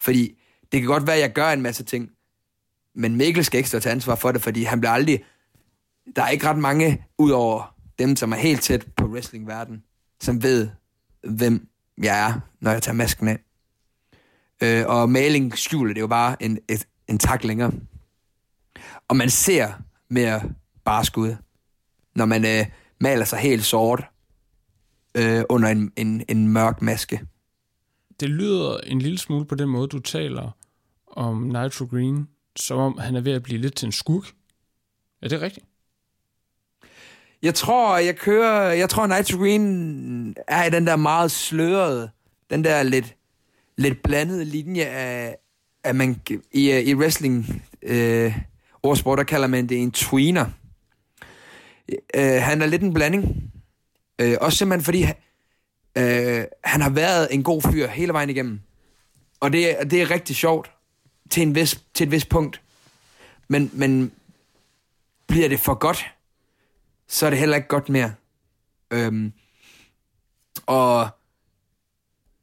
Fordi 0.00 0.38
det 0.72 0.80
kan 0.80 0.88
godt 0.88 1.06
være, 1.06 1.16
at 1.16 1.22
jeg 1.22 1.32
gør 1.32 1.50
en 1.50 1.62
masse 1.62 1.84
ting, 1.84 2.10
men 3.00 3.16
Mikkel 3.16 3.44
skal 3.44 3.58
ikke 3.58 3.68
stå 3.68 3.78
til 3.78 3.88
ansvar 3.88 4.14
for 4.14 4.32
det, 4.32 4.42
fordi 4.42 4.62
han 4.62 4.80
bliver 4.80 4.92
aldrig... 4.92 5.24
Der 6.16 6.22
er 6.22 6.28
ikke 6.28 6.48
ret 6.48 6.58
mange, 6.58 7.04
ud 7.18 7.30
over 7.30 7.74
dem, 7.98 8.16
som 8.16 8.32
er 8.32 8.36
helt 8.36 8.62
tæt 8.62 8.86
på 8.96 9.06
wrestlingverden, 9.06 9.82
som 10.20 10.42
ved, 10.42 10.68
hvem 11.28 11.68
jeg 11.98 12.28
er, 12.28 12.40
når 12.60 12.70
jeg 12.70 12.82
tager 12.82 12.96
masken 12.96 13.28
af. 13.28 13.38
Øh, 14.62 14.86
og 14.86 15.10
maling 15.10 15.58
skjuler 15.58 15.94
det 15.94 16.00
jo 16.00 16.06
bare 16.06 16.42
en, 16.42 16.58
et, 16.68 16.88
en 17.08 17.18
tak 17.18 17.44
længere. 17.44 17.72
Og 19.08 19.16
man 19.16 19.30
ser 19.30 19.72
mere 20.08 20.42
barsk 20.84 21.18
ud, 21.18 21.36
når 22.14 22.24
man 22.24 22.44
øh, 22.44 22.66
maler 23.00 23.24
sig 23.24 23.38
helt 23.38 23.64
sort 23.64 24.04
øh, 25.14 25.42
under 25.48 25.68
en, 25.68 25.92
en, 25.96 26.24
en 26.28 26.48
mørk 26.48 26.82
maske. 26.82 27.20
Det 28.20 28.30
lyder 28.30 28.78
en 28.78 28.98
lille 28.98 29.18
smule 29.18 29.44
på 29.44 29.54
den 29.54 29.68
måde, 29.68 29.88
du 29.88 29.98
taler 29.98 30.50
om 31.06 31.42
Nitro 31.42 31.84
Green, 31.84 32.28
som 32.60 32.78
om 32.78 32.98
han 32.98 33.16
er 33.16 33.20
ved 33.20 33.32
at 33.32 33.42
blive 33.42 33.60
lidt 33.60 33.76
til 33.76 33.86
en 33.86 33.92
skurk. 33.92 34.24
Er 35.22 35.28
det 35.28 35.40
rigtigt? 35.40 35.66
Jeg 37.42 37.54
tror, 37.54 37.98
jeg 37.98 38.16
kører... 38.16 38.72
Jeg 38.72 38.88
tror, 38.88 39.06
Night 39.06 39.32
Green 39.32 40.36
er 40.48 40.64
i 40.64 40.70
den 40.70 40.86
der 40.86 40.96
meget 40.96 41.30
slørede, 41.30 42.10
den 42.50 42.64
der 42.64 42.82
lidt, 42.82 43.16
lidt 43.76 44.02
blandede 44.02 44.44
linje 44.44 44.84
af, 44.84 45.36
at 45.84 45.96
man 45.96 46.20
i, 46.52 46.70
i 46.70 46.94
wrestling 46.94 47.64
øh, 47.82 48.38
ordsport, 48.82 49.18
der 49.18 49.24
kalder 49.24 49.46
man 49.46 49.68
det 49.68 49.78
en 49.78 49.92
tweener. 49.92 50.46
Øh, 52.14 52.42
han 52.42 52.62
er 52.62 52.66
lidt 52.66 52.82
en 52.82 52.94
blanding. 52.94 53.52
Øh, 54.20 54.36
også 54.40 54.58
simpelthen 54.58 54.84
fordi, 54.84 55.02
øh, 55.98 56.44
han 56.64 56.80
har 56.80 56.90
været 56.90 57.28
en 57.30 57.42
god 57.42 57.62
fyr 57.62 57.86
hele 57.86 58.12
vejen 58.12 58.30
igennem. 58.30 58.60
Og 59.40 59.52
det, 59.52 59.76
det 59.90 60.02
er 60.02 60.10
rigtig 60.10 60.36
sjovt 60.36 60.70
til, 61.30 61.42
en 61.42 61.54
vis, 61.54 61.84
til 61.94 62.04
et 62.04 62.10
vis 62.10 62.24
punkt. 62.24 62.62
Men, 63.48 63.70
men 63.72 64.12
bliver 65.26 65.48
det 65.48 65.60
for 65.60 65.74
godt, 65.74 66.06
så 67.08 67.26
er 67.26 67.30
det 67.30 67.38
heller 67.38 67.56
ikke 67.56 67.68
godt 67.68 67.88
mere. 67.88 68.14
Øhm, 68.90 69.32
og 70.66 71.08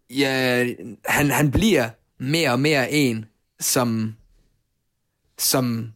ja, 0.10 0.66
han, 1.06 1.32
han 1.32 1.52
bliver 1.52 1.90
mere 2.18 2.52
og 2.52 2.60
mere 2.60 2.92
en, 2.92 3.26
som, 3.60 4.16
som 5.38 5.94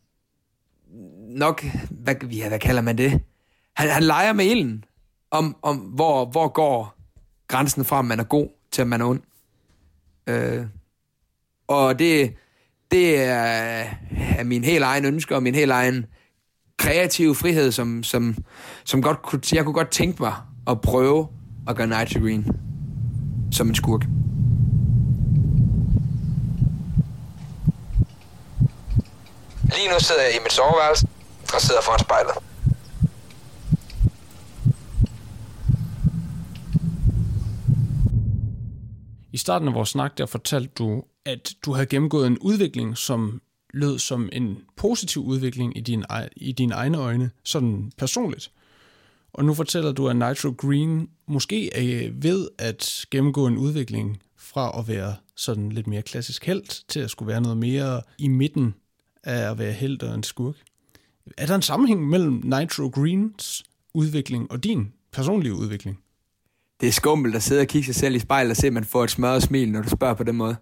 nok, 1.19 1.65
hvad, 1.89 2.15
ja, 2.23 2.47
hvad 2.47 2.59
kalder 2.59 2.81
man 2.81 2.97
det? 2.97 3.21
Han, 3.73 3.89
han 3.89 4.03
leger 4.03 4.33
med 4.33 4.45
ilden 4.45 4.85
om, 5.31 5.55
om 5.61 5.77
hvor, 5.77 6.25
hvor 6.25 6.47
går 6.47 6.95
grænsen 7.47 7.85
fra, 7.85 7.99
om 7.99 8.05
man 8.05 8.19
er 8.19 8.23
god 8.23 8.49
til, 8.71 8.81
at 8.81 8.87
man 8.87 9.01
er 9.01 9.05
ond. 9.05 9.21
Øh, 10.27 10.65
og 11.67 11.99
det, 11.99 12.35
det 12.91 13.23
er, 13.23 13.85
er 14.37 14.43
min 14.43 14.63
helt 14.63 14.83
egen 14.83 15.05
ønske 15.05 15.35
og 15.35 15.43
min 15.43 15.55
helt 15.55 15.71
egen 15.71 16.05
kreative 16.77 17.35
frihed, 17.35 17.71
som, 17.71 18.03
som, 18.03 18.37
som 18.85 19.01
godt 19.01 19.21
kunne, 19.21 19.41
jeg 19.53 19.63
kunne 19.63 19.73
godt 19.73 19.91
tænke 19.91 20.21
mig 20.21 20.33
at 20.67 20.81
prøve 20.81 21.27
at 21.67 21.75
gøre 21.75 21.87
Night 21.87 22.13
Green 22.13 22.45
som 23.51 23.67
en 23.67 23.75
skurk. 23.75 24.01
Lige 29.63 29.89
nu 29.89 29.99
sidder 29.99 30.21
jeg 30.21 30.35
i 30.35 30.39
mit 30.43 30.53
soveværelse 30.53 31.07
og 31.53 31.61
sidder 31.61 31.81
foran 31.81 31.99
spejlet. 31.99 32.33
I 39.33 39.37
starten 39.37 39.67
af 39.67 39.73
vores 39.73 39.89
snak, 39.89 40.17
der 40.17 40.25
fortalte 40.25 40.71
du, 40.77 41.03
at 41.25 41.53
du 41.65 41.73
havde 41.73 41.85
gennemgået 41.85 42.27
en 42.27 42.37
udvikling, 42.37 42.97
som 42.97 43.41
lød 43.73 43.99
som 43.99 44.29
en 44.31 44.57
positiv 44.75 45.23
udvikling 45.23 45.77
i, 45.77 45.81
din, 45.81 46.05
i 46.35 46.51
dine 46.51 46.73
egne 46.73 46.97
øjne, 46.97 47.31
sådan 47.43 47.91
personligt. 47.97 48.51
Og 49.33 49.45
nu 49.45 49.53
fortæller 49.53 49.91
du, 49.91 50.07
at 50.07 50.15
Nitro 50.15 50.49
Green 50.57 51.09
måske 51.27 51.75
er 51.75 52.05
øh, 52.05 52.23
ved 52.23 52.47
at 52.57 53.05
gennemgå 53.11 53.47
en 53.47 53.57
udvikling 53.57 54.17
fra 54.37 54.79
at 54.79 54.87
være 54.87 55.15
sådan 55.35 55.71
lidt 55.71 55.87
mere 55.87 56.01
klassisk 56.01 56.45
held 56.45 56.87
til 56.87 56.99
at 56.99 57.09
skulle 57.09 57.27
være 57.27 57.41
noget 57.41 57.57
mere 57.57 58.01
i 58.17 58.27
midten 58.27 58.73
af 59.23 59.51
at 59.51 59.57
være 59.57 59.71
held 59.71 60.03
og 60.03 60.15
en 60.15 60.23
skurk. 60.23 60.55
Er 61.37 61.45
der 61.45 61.55
en 61.55 61.61
sammenhæng 61.61 62.09
mellem 62.09 62.41
Nitro 62.43 62.87
Greens 62.87 63.63
udvikling 63.93 64.51
og 64.51 64.63
din 64.63 64.93
personlige 65.11 65.53
udvikling? 65.53 65.99
Det 66.81 66.87
er 66.87 66.91
skummelt 66.91 67.35
at 67.35 67.43
sidde 67.43 67.61
og 67.61 67.67
kigge 67.67 67.85
sig 67.85 67.95
selv 67.95 68.15
i 68.15 68.19
spejlet 68.19 68.51
og 68.51 68.57
se, 68.57 68.67
at 68.67 68.73
man 68.73 68.83
får 68.83 69.03
et 69.03 69.11
smørret 69.11 69.43
smil, 69.43 69.71
når 69.71 69.81
du 69.81 69.89
spørger 69.89 70.13
på 70.13 70.23
den 70.23 70.35
måde. 70.35 70.55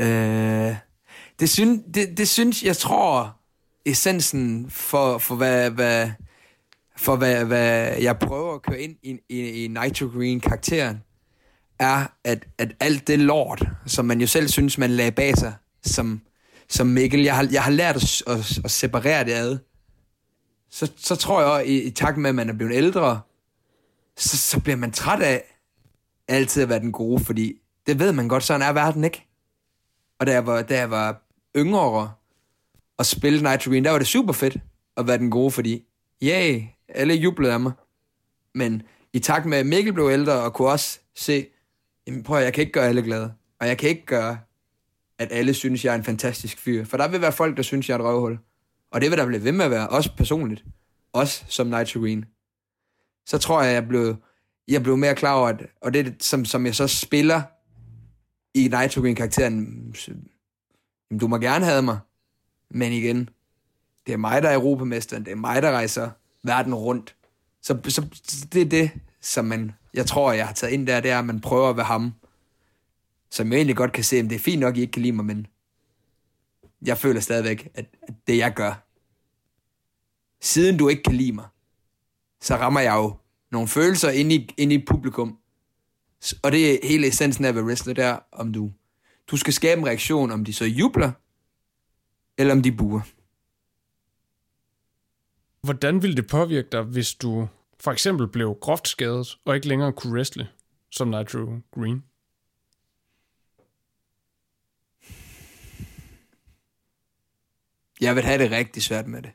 Øh, 0.00 0.76
det, 1.40 1.50
synes, 1.50 1.80
det, 1.94 2.18
det 2.18 2.28
synes, 2.28 2.62
jeg 2.62 2.76
tror, 2.76 3.36
essensen 3.84 4.70
for, 4.70 5.18
for 5.18 5.34
hvad, 5.34 5.70
hvad, 5.70 6.10
for 6.96 7.16
hvad, 7.16 7.44
hvad 7.44 7.96
jeg 7.96 8.18
prøver 8.18 8.54
at 8.54 8.62
køre 8.62 8.80
ind 8.80 8.96
i, 9.02 9.18
i, 9.28 9.64
i 9.64 9.68
Nitro 9.68 10.06
Green-karakteren, 10.06 11.02
er, 11.78 12.06
at, 12.24 12.46
at 12.58 12.72
alt 12.80 13.06
det 13.06 13.18
lort, 13.18 13.68
som 13.86 14.04
man 14.04 14.20
jo 14.20 14.26
selv 14.26 14.48
synes, 14.48 14.78
man 14.78 14.90
lagde 14.90 15.12
bag 15.12 15.36
sig, 15.36 15.54
som, 15.82 16.20
som 16.68 16.86
Mikkel, 16.86 17.22
jeg 17.22 17.36
har, 17.36 17.48
jeg 17.52 17.62
har 17.62 17.70
lært 17.70 17.96
at, 17.96 18.22
at, 18.26 18.58
at 18.64 18.70
separere 18.70 19.24
det 19.24 19.32
ad. 19.32 19.58
Så, 20.70 20.92
så 20.96 21.16
tror 21.16 21.56
jeg, 21.56 21.66
i, 21.66 21.82
i 21.82 21.90
takt 21.90 22.18
med, 22.18 22.28
at 22.28 22.34
man 22.34 22.48
er 22.48 22.52
blevet 22.52 22.74
ældre, 22.74 23.20
så, 24.16 24.36
så 24.36 24.60
bliver 24.60 24.76
man 24.76 24.92
træt 24.92 25.22
af, 25.22 25.44
altid 26.28 26.62
at 26.62 26.68
være 26.68 26.80
den 26.80 26.92
gode, 26.92 27.24
fordi 27.24 27.52
det 27.86 27.98
ved 27.98 28.12
man 28.12 28.28
godt, 28.28 28.42
sådan 28.42 28.62
er 28.62 28.72
verden 28.72 29.04
ikke. 29.04 29.29
Og 30.20 30.26
da 30.26 30.32
jeg 30.32 30.46
var, 30.46 30.62
da 30.62 30.78
jeg 30.78 30.90
var 30.90 31.22
yngre 31.56 32.12
og 32.98 33.06
spille 33.06 33.50
Nitro 33.50 33.70
Green, 33.70 33.84
der 33.84 33.90
var 33.90 33.98
det 33.98 34.06
super 34.06 34.32
fedt 34.32 34.56
at 34.96 35.06
være 35.06 35.18
den 35.18 35.30
gode, 35.30 35.50
fordi, 35.50 35.84
yay, 36.22 36.62
alle 36.88 37.14
jublede 37.14 37.52
af 37.52 37.60
mig. 37.60 37.72
Men 38.54 38.82
i 39.12 39.18
takt 39.18 39.46
med, 39.46 39.58
at 39.58 39.66
Mikkel 39.66 39.92
blev 39.92 40.08
ældre 40.12 40.32
og 40.32 40.54
kunne 40.54 40.68
også 40.68 40.98
se, 41.16 41.46
jamen 42.06 42.22
prøv 42.22 42.38
at, 42.38 42.44
jeg 42.44 42.52
kan 42.52 42.62
ikke 42.62 42.72
gøre 42.72 42.88
alle 42.88 43.02
glade. 43.02 43.32
Og 43.60 43.66
jeg 43.68 43.78
kan 43.78 43.88
ikke 43.88 44.06
gøre, 44.06 44.38
at 45.18 45.28
alle 45.30 45.54
synes, 45.54 45.84
jeg 45.84 45.90
er 45.92 45.98
en 45.98 46.04
fantastisk 46.04 46.58
fyr. 46.58 46.84
For 46.84 46.96
der 46.96 47.08
vil 47.08 47.20
være 47.20 47.32
folk, 47.32 47.56
der 47.56 47.62
synes, 47.62 47.88
jeg 47.88 47.94
er 47.94 47.98
et 47.98 48.04
røvhul. 48.04 48.38
Og 48.92 49.00
det 49.00 49.10
vil 49.10 49.18
der 49.18 49.26
blive 49.26 49.44
ved 49.44 49.52
med 49.52 49.64
at 49.64 49.70
være, 49.70 49.88
også 49.88 50.10
personligt. 50.16 50.64
Også 51.12 51.44
som 51.48 51.66
Nitro 51.66 52.00
Green. 52.00 52.24
Så 53.26 53.38
tror 53.38 53.62
jeg, 53.62 53.74
jeg 53.74 53.88
blev, 53.88 54.16
jeg 54.68 54.82
blev 54.82 54.96
mere 54.96 55.14
klar 55.14 55.34
over, 55.34 55.48
at, 55.48 55.66
og 55.80 55.94
det 55.94 56.22
som, 56.22 56.44
som 56.44 56.66
jeg 56.66 56.74
så 56.74 56.86
spiller 56.86 57.42
i 58.54 58.68
Nitro 58.68 59.00
Green-karakteren, 59.00 59.94
du 61.20 61.28
må 61.28 61.38
gerne 61.38 61.64
have 61.64 61.82
mig, 61.82 61.98
men 62.70 62.92
igen, 62.92 63.28
det 64.06 64.12
er 64.12 64.16
mig, 64.16 64.42
der 64.42 64.48
er 64.48 64.56
europamesteren, 64.56 65.24
det 65.24 65.30
er 65.30 65.36
mig, 65.36 65.62
der 65.62 65.70
rejser 65.70 66.10
verden 66.42 66.74
rundt. 66.74 67.16
Så, 67.62 67.78
så 67.88 68.06
det 68.52 68.62
er 68.62 68.66
det, 68.66 68.90
som 69.20 69.44
man, 69.44 69.72
jeg 69.94 70.06
tror, 70.06 70.32
jeg 70.32 70.46
har 70.46 70.54
taget 70.54 70.72
ind 70.72 70.86
der, 70.86 71.00
det 71.00 71.10
er, 71.10 71.18
at 71.18 71.24
man 71.24 71.40
prøver 71.40 71.70
at 71.70 71.76
være 71.76 71.86
ham. 71.86 72.14
Som 73.30 73.52
jeg 73.52 73.56
egentlig 73.56 73.76
godt 73.76 73.92
kan 73.92 74.04
se, 74.04 74.16
at 74.16 74.24
det 74.24 74.32
er 74.32 74.38
fint 74.38 74.60
nok, 74.60 74.74
at 74.74 74.78
I 74.78 74.80
ikke 74.80 74.92
kan 74.92 75.02
lide 75.02 75.12
mig, 75.12 75.24
men 75.24 75.46
jeg 76.86 76.98
føler 76.98 77.20
stadigvæk, 77.20 77.68
at, 77.74 77.86
at 78.02 78.14
det 78.26 78.36
jeg 78.38 78.54
gør, 78.54 78.86
siden 80.40 80.78
du 80.78 80.88
ikke 80.88 81.02
kan 81.02 81.14
lide 81.14 81.32
mig, 81.32 81.46
så 82.40 82.56
rammer 82.56 82.80
jeg 82.80 82.94
jo 82.94 83.14
nogle 83.50 83.68
følelser 83.68 84.10
ind 84.10 84.32
i, 84.32 84.54
ind 84.56 84.72
i 84.72 84.84
publikum. 84.84 85.38
Og 86.42 86.52
det 86.52 86.74
er 86.74 86.88
hele 86.88 87.06
essensen 87.06 87.44
af 87.44 87.48
at 87.48 87.54
være 87.54 87.64
wrestler, 87.64 87.94
der, 87.94 88.18
om 88.32 88.52
du, 88.52 88.72
du 89.30 89.36
skal 89.36 89.52
skabe 89.52 89.78
en 89.78 89.86
reaktion, 89.86 90.30
om 90.30 90.44
de 90.44 90.52
så 90.52 90.64
jubler, 90.64 91.12
eller 92.38 92.54
om 92.54 92.62
de 92.62 92.72
buer. 92.72 93.00
Hvordan 95.60 96.02
ville 96.02 96.16
det 96.16 96.26
påvirke 96.26 96.68
dig, 96.72 96.82
hvis 96.82 97.14
du 97.14 97.48
for 97.80 97.92
eksempel 97.92 98.28
blev 98.28 98.58
groft 98.60 98.88
skadet, 98.88 99.38
og 99.44 99.54
ikke 99.54 99.68
længere 99.68 99.92
kunne 99.92 100.12
wrestle 100.12 100.48
som 100.90 101.08
Nitro 101.08 101.58
Green? 101.74 102.04
Jeg 108.00 108.16
vil 108.16 108.24
have 108.24 108.42
det 108.42 108.50
rigtig 108.50 108.82
svært 108.82 109.06
med 109.06 109.22
det. 109.22 109.30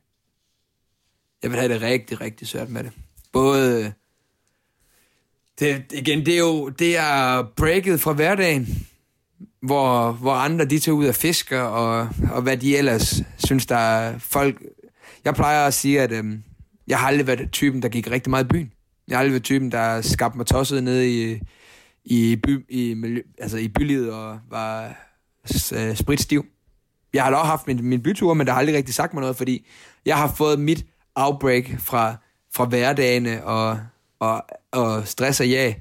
Jeg 1.43 1.52
vil 1.52 1.60
have 1.60 1.74
det 1.74 1.82
rigtig, 1.82 2.21
rigtig 2.21 2.48
svært 2.48 2.69
med 2.69 2.84
det. 2.84 2.91
Både... 3.32 3.93
Det, 5.60 5.86
igen, 5.91 6.26
det 6.26 6.34
er 6.34 6.39
jo 6.39 6.70
det 6.70 6.98
er 6.98 7.44
breaket 7.56 8.02
fra 8.02 8.13
hverdagen, 8.13 8.88
hvor, 9.62 10.12
hvor 10.12 10.34
andre 10.34 10.65
de 10.65 10.80
tager 10.80 10.96
ud 10.96 11.06
af 11.06 11.15
fisker, 11.15 11.62
og, 11.62 12.10
og 12.32 12.41
hvad 12.41 12.58
de 12.58 12.78
ellers 12.78 13.22
synes, 13.38 13.65
der 13.65 13.76
er 13.76 14.18
folk... 14.18 14.62
Jeg 15.26 15.36
plejer 15.36 15.68
at 15.68 15.74
sige, 15.74 16.02
at 16.02 16.12
øhm, 16.12 16.44
jeg 16.88 17.00
har 17.00 17.08
aldrig 17.08 17.28
været 17.28 17.52
typen, 17.52 17.82
der 17.82 17.89
gik 17.89 18.12
rigtig 18.12 18.30
meget 18.30 18.44
i 18.44 18.48
byen. 18.48 18.72
Jeg 19.08 19.18
har 19.18 19.20
aldrig 19.20 19.34
været 19.34 19.44
typen, 19.44 19.72
der 19.72 20.02
skabte 20.02 20.38
mig 20.38 20.46
tosset 20.46 20.84
nede 20.84 21.10
i, 21.10 21.39
i, 22.06 22.36
by, 22.36 22.65
i, 22.70 22.94
miljø, 22.94 23.22
altså 23.38 23.58
i 23.58 23.68
bylivet 23.68 24.13
og 24.13 24.39
var 24.50 24.96
øh, 25.76 25.96
spritstiv. 25.96 26.46
Jeg 27.13 27.24
har 27.24 27.30
da 27.30 27.38
også 27.38 27.50
haft 27.50 27.68
min, 27.68 27.84
min 27.84 28.04
bytur, 28.04 28.34
men 28.34 28.48
der 28.48 28.54
har 28.54 28.60
aldrig 28.60 28.76
rigtig 28.76 28.96
sagt 28.96 29.13
mig 29.13 29.22
noget, 29.22 29.36
fordi 29.36 29.68
jeg 30.06 30.18
har 30.18 30.34
fået 30.38 30.60
mit 30.60 30.86
outbreak 31.15 31.63
fra, 31.80 32.15
fra 32.56 32.65
hverdagene 32.65 33.44
og, 33.44 33.80
og, 34.26 34.46
og 34.72 35.08
stress 35.08 35.40
og 35.40 35.50
ja 35.50 35.76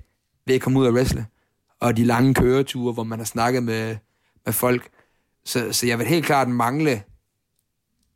ved 0.47 0.55
at 0.55 0.61
komme 0.61 0.81
ud 0.81 0.87
og 0.87 0.93
wrestle. 0.93 1.27
Og 1.81 1.97
de 1.97 2.05
lange 2.05 2.35
køreture, 2.35 2.93
hvor 2.93 3.05
man 3.05 3.19
har 3.19 3.27
snakket 3.27 3.63
med, 3.63 3.97
med 4.45 4.53
folk. 4.53 4.89
Så, 5.45 5.73
så 5.73 5.87
jeg 5.87 5.99
vil 5.99 6.07
helt 6.07 6.27
klart 6.27 6.49
mangle 6.49 7.03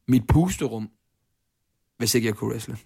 mit 0.09 0.27
pusterum, 0.27 0.91
hvis 1.97 2.15
ikke 2.15 2.27
jeg 2.27 2.35
kunne 2.35 2.51
wrestle. 2.51 2.79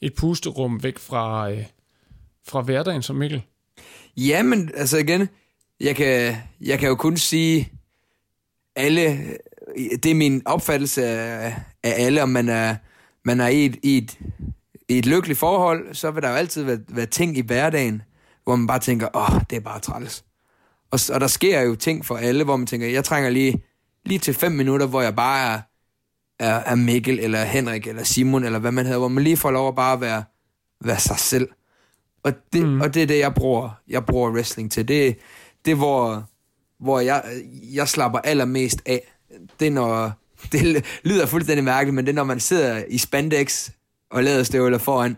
Et 0.00 0.14
pusterum 0.14 0.82
væk 0.82 0.98
fra, 0.98 1.50
øh, 1.50 1.66
fra 2.48 2.62
hverdagen 2.62 3.02
som 3.02 3.16
Mikkel? 3.16 3.42
Jamen, 4.16 4.70
altså 4.74 4.98
igen, 4.98 5.28
jeg 5.80 5.96
kan, 5.96 6.36
jeg 6.60 6.78
kan 6.78 6.88
jo 6.88 6.94
kun 6.94 7.16
sige, 7.16 7.72
alle, 8.76 9.18
det 9.76 10.06
er 10.06 10.14
min 10.14 10.42
opfattelse 10.46 11.06
af, 11.06 11.54
af 11.82 11.94
alle, 12.04 12.22
om 12.22 12.28
man 12.28 12.48
er, 12.48 12.76
man 13.24 13.40
er 13.40 13.48
i, 13.48 13.66
et, 13.66 13.76
i, 13.82 13.98
et, 13.98 14.18
i 14.88 14.98
et 14.98 15.06
lykkeligt 15.06 15.38
forhold, 15.38 15.94
så 15.94 16.10
vil 16.10 16.22
der 16.22 16.30
jo 16.30 16.34
altid 16.34 16.62
være, 16.62 16.78
være 16.88 17.06
ting 17.06 17.36
i 17.36 17.40
hverdagen, 17.40 18.02
hvor 18.44 18.56
man 18.56 18.66
bare 18.66 18.78
tænker, 18.78 19.08
åh, 19.14 19.34
oh, 19.34 19.40
det 19.50 19.56
er 19.56 19.60
bare 19.60 19.80
træls. 19.80 20.24
Og, 20.90 21.00
og 21.12 21.20
der 21.20 21.26
sker 21.26 21.60
jo 21.60 21.74
ting 21.74 22.06
for 22.06 22.16
alle, 22.16 22.44
hvor 22.44 22.56
man 22.56 22.66
tænker, 22.66 22.86
jeg 22.86 23.04
trænger 23.04 23.30
lige, 23.30 23.62
lige 24.04 24.18
til 24.18 24.34
fem 24.34 24.52
minutter, 24.52 24.86
hvor 24.86 25.02
jeg 25.02 25.16
bare 25.16 25.54
er, 25.54 25.60
er, 26.38 26.54
er 26.54 26.74
Mikkel, 26.74 27.18
eller 27.18 27.44
Henrik, 27.44 27.86
eller 27.86 28.04
Simon, 28.04 28.44
eller 28.44 28.58
hvad 28.58 28.72
man 28.72 28.84
hedder, 28.84 28.98
hvor 28.98 29.08
man 29.08 29.24
lige 29.24 29.36
får 29.36 29.50
lov 29.50 29.68
at 29.68 29.74
bare 29.74 30.00
være, 30.00 30.24
være 30.84 30.98
sig 30.98 31.18
selv. 31.18 31.48
Og 32.22 32.32
det, 32.52 32.66
mm. 32.66 32.80
og 32.80 32.94
det 32.94 33.02
er 33.02 33.06
det, 33.06 33.18
jeg 33.18 33.34
bruger, 33.34 33.70
jeg 33.88 34.06
bruger 34.06 34.30
wrestling 34.30 34.72
til. 34.72 34.88
Det, 34.88 35.18
det 35.64 35.76
hvor, 35.76 36.24
hvor 36.80 37.00
jeg, 37.00 37.24
jeg 37.72 37.88
slapper 37.88 38.18
allermest 38.18 38.82
af. 38.86 39.14
Det 39.60 39.66
er 39.66 39.70
når, 39.70 40.12
det 40.52 40.84
lyder 41.04 41.26
fuldstændig 41.26 41.64
mærkeligt, 41.64 41.94
men 41.94 42.06
det 42.06 42.12
er 42.12 42.14
når 42.14 42.24
man 42.24 42.40
sidder 42.40 42.84
i 42.88 42.98
spandex 42.98 43.70
og 44.10 44.24
læderstøvler 44.24 44.78
foran 44.78 45.16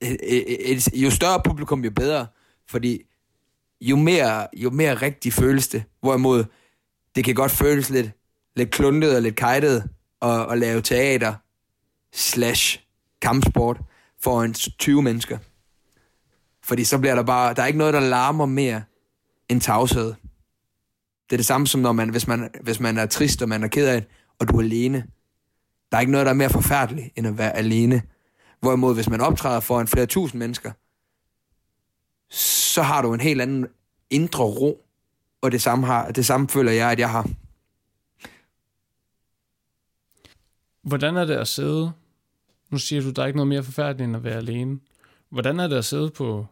et, 0.00 0.16
et, 0.22 0.72
et, 0.72 0.88
jo 0.94 1.10
større 1.10 1.40
publikum, 1.44 1.84
jo 1.84 1.90
bedre. 1.90 2.26
Fordi 2.68 3.02
jo 3.80 3.96
mere, 3.96 4.46
jo 4.56 4.70
mere 4.70 4.94
rigtig 4.94 5.32
føles 5.32 5.68
det. 5.68 5.84
Hvorimod 6.00 6.44
det 7.14 7.24
kan 7.24 7.34
godt 7.34 7.52
føles 7.52 7.90
lidt, 7.90 8.10
lidt 8.56 8.70
kluntet 8.70 9.16
og 9.16 9.22
lidt 9.22 9.36
kajtet 9.36 9.88
at, 10.22 10.52
at 10.52 10.58
lave 10.58 10.80
teater 10.80 11.34
slash 12.12 12.80
kampsport 13.22 13.80
for 14.22 14.42
en 14.42 14.54
20 14.54 15.02
mennesker. 15.02 15.38
Fordi 16.62 16.84
så 16.84 16.98
bliver 16.98 17.14
der 17.14 17.22
bare, 17.22 17.54
der 17.54 17.62
er 17.62 17.66
ikke 17.66 17.78
noget, 17.78 17.94
der 17.94 18.00
larmer 18.00 18.46
mere 18.46 18.82
end 19.48 19.60
tavshed. 19.60 20.14
Det 21.24 21.32
er 21.32 21.36
det 21.36 21.46
samme 21.46 21.66
som 21.66 21.80
når 21.80 21.92
man, 21.92 22.08
hvis 22.08 22.26
man, 22.26 22.50
hvis 22.60 22.80
man 22.80 22.98
er 22.98 23.06
trist, 23.06 23.42
og 23.42 23.48
man 23.48 23.62
er 23.64 23.68
ked 23.68 23.86
af 23.86 24.00
det, 24.00 24.10
og 24.38 24.48
du 24.48 24.56
er 24.56 24.62
alene. 24.62 25.06
Der 25.90 25.96
er 25.96 26.00
ikke 26.00 26.12
noget, 26.12 26.26
der 26.26 26.32
er 26.32 26.36
mere 26.36 26.50
forfærdeligt, 26.50 27.08
end 27.16 27.26
at 27.26 27.38
være 27.38 27.56
alene. 27.56 28.02
Hvorimod, 28.60 28.94
hvis 28.94 29.10
man 29.10 29.20
optræder 29.20 29.60
foran 29.60 29.88
flere 29.88 30.06
tusind 30.06 30.38
mennesker, 30.38 30.72
så 32.30 32.82
har 32.82 33.02
du 33.02 33.14
en 33.14 33.20
helt 33.20 33.40
anden 33.40 33.66
indre 34.10 34.44
ro, 34.44 34.86
og 35.42 35.52
det 35.52 35.62
samme, 35.62 35.86
har, 35.86 36.10
det 36.10 36.26
samme 36.26 36.48
føler 36.48 36.72
jeg, 36.72 36.90
at 36.90 36.98
jeg 36.98 37.10
har. 37.10 37.30
Hvordan 40.82 41.16
er 41.16 41.24
det 41.24 41.34
at 41.34 41.48
sidde? 41.48 41.92
Nu 42.70 42.78
siger 42.78 43.02
du, 43.02 43.10
der 43.10 43.22
er 43.22 43.26
ikke 43.26 43.36
noget 43.36 43.48
mere 43.48 43.62
forfærdeligt 43.62 44.06
end 44.06 44.16
at 44.16 44.24
være 44.24 44.36
alene. 44.36 44.80
Hvordan 45.28 45.60
er 45.60 45.68
det 45.68 45.76
at 45.76 45.84
sidde 45.84 46.10
på 46.10 46.46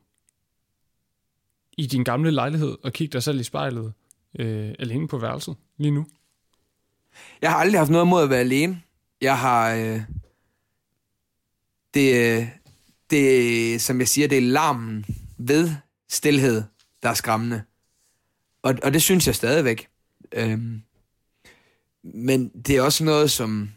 i 1.79 1.87
din 1.87 2.05
gamle 2.05 2.31
lejlighed 2.31 2.77
og 2.83 2.92
kigge 2.92 3.12
dig 3.12 3.23
selv 3.23 3.40
i 3.40 3.42
spejlet 3.42 3.92
øh, 4.38 4.75
alene 4.79 5.09
på 5.09 5.18
værelset 5.18 5.57
lige 5.77 5.90
nu? 5.90 6.07
Jeg 7.42 7.51
har 7.51 7.59
aldrig 7.59 7.81
haft 7.81 7.90
noget 7.90 8.07
imod 8.07 8.22
at 8.22 8.31
være 8.31 8.40
alene. 8.40 8.83
Jeg 9.20 9.38
har... 9.38 9.70
Øh, 9.70 10.03
det, 11.94 12.38
øh, 12.38 12.48
det, 13.11 13.83
som 13.83 14.01
jeg 14.01 14.09
siger, 14.09 14.29
det 14.29 14.38
er 14.38 14.42
larmen 14.42 15.05
ved 15.38 15.75
stillhed, 16.09 16.62
der 17.03 17.09
er 17.09 17.14
skræmmende. 17.14 17.62
Og, 18.62 18.75
og 18.83 18.92
det 18.92 19.03
synes 19.03 19.27
jeg 19.27 19.35
stadigvæk. 19.35 19.88
Øhm, 20.33 20.83
men 22.03 22.48
det 22.48 22.77
er 22.77 22.83
også 22.83 23.05
noget, 23.05 23.31
som, 23.31 23.70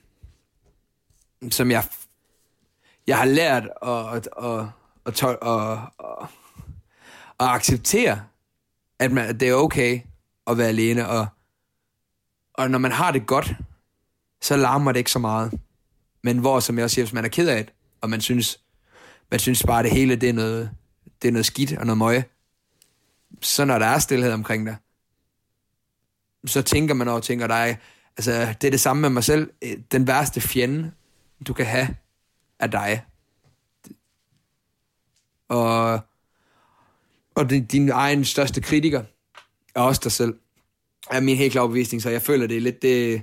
som 1.51 1.71
jeg, 1.71 1.83
jeg 3.07 3.17
har 3.17 3.25
lært 3.25 3.63
at, 3.81 4.15
at, 4.15 4.29
at, 4.43 4.65
at, 5.05 5.23
at, 5.23 5.37
at, 5.41 5.79
at, 5.99 6.27
at 7.39 7.47
acceptere, 7.47 8.23
at, 8.99 9.11
man, 9.11 9.29
at 9.29 9.39
det 9.39 9.49
er 9.49 9.53
okay 9.53 9.99
at 10.47 10.57
være 10.57 10.67
alene, 10.67 11.07
og, 11.07 11.27
og 12.57 12.71
når 12.71 12.79
man 12.79 12.91
har 12.91 13.11
det 13.11 13.27
godt, 13.27 13.55
så 14.41 14.55
larmer 14.55 14.91
det 14.91 14.99
ikke 14.99 15.11
så 15.11 15.19
meget. 15.19 15.59
Men 16.23 16.37
hvor, 16.37 16.59
som 16.59 16.77
jeg 16.77 16.83
også 16.83 16.93
siger, 16.93 17.05
hvis 17.05 17.13
man 17.13 17.25
er 17.25 17.29
ked 17.29 17.47
af 17.47 17.65
det, 17.65 17.73
og 18.01 18.09
man 18.09 18.21
synes, 18.21 18.59
man 19.31 19.39
synes 19.39 19.63
bare, 19.63 19.79
at 19.79 19.85
det 19.85 19.91
hele 19.91 20.15
det 20.15 20.29
er, 20.29 20.33
noget, 20.33 20.71
det 21.21 21.27
er 21.27 21.31
noget 21.31 21.45
skidt 21.45 21.77
og 21.77 21.85
noget 21.85 21.97
møje, 21.97 22.25
så 23.41 23.65
når 23.65 23.79
der 23.79 23.85
er 23.85 23.99
stillhed 23.99 24.31
omkring 24.31 24.65
dig, 24.65 24.75
så 26.45 26.61
tænker 26.61 26.93
man 26.93 27.07
over, 27.07 27.19
tænker 27.19 27.47
dig, 27.47 27.77
altså 28.17 28.55
det 28.61 28.67
er 28.67 28.71
det 28.71 28.79
samme 28.79 29.01
med 29.01 29.09
mig 29.09 29.23
selv, 29.23 29.51
den 29.91 30.07
værste 30.07 30.41
fjende, 30.41 30.91
du 31.47 31.53
kan 31.53 31.65
have, 31.65 31.95
er 32.59 32.67
dig. 32.67 33.05
Og, 35.49 35.99
og 37.35 37.49
din, 37.49 37.65
din 37.65 37.89
egen 37.89 38.25
største 38.25 38.61
kritiker 38.61 39.03
er 39.75 39.81
også 39.81 40.01
dig 40.03 40.11
selv. 40.11 40.39
Er 41.11 41.19
min 41.19 41.37
helt 41.37 41.51
klare 41.51 41.65
opvisning, 41.65 42.01
så 42.01 42.09
jeg 42.09 42.21
føler, 42.21 42.47
det 42.47 42.57
er 42.57 42.61
lidt 42.61 42.81
det, 42.81 43.21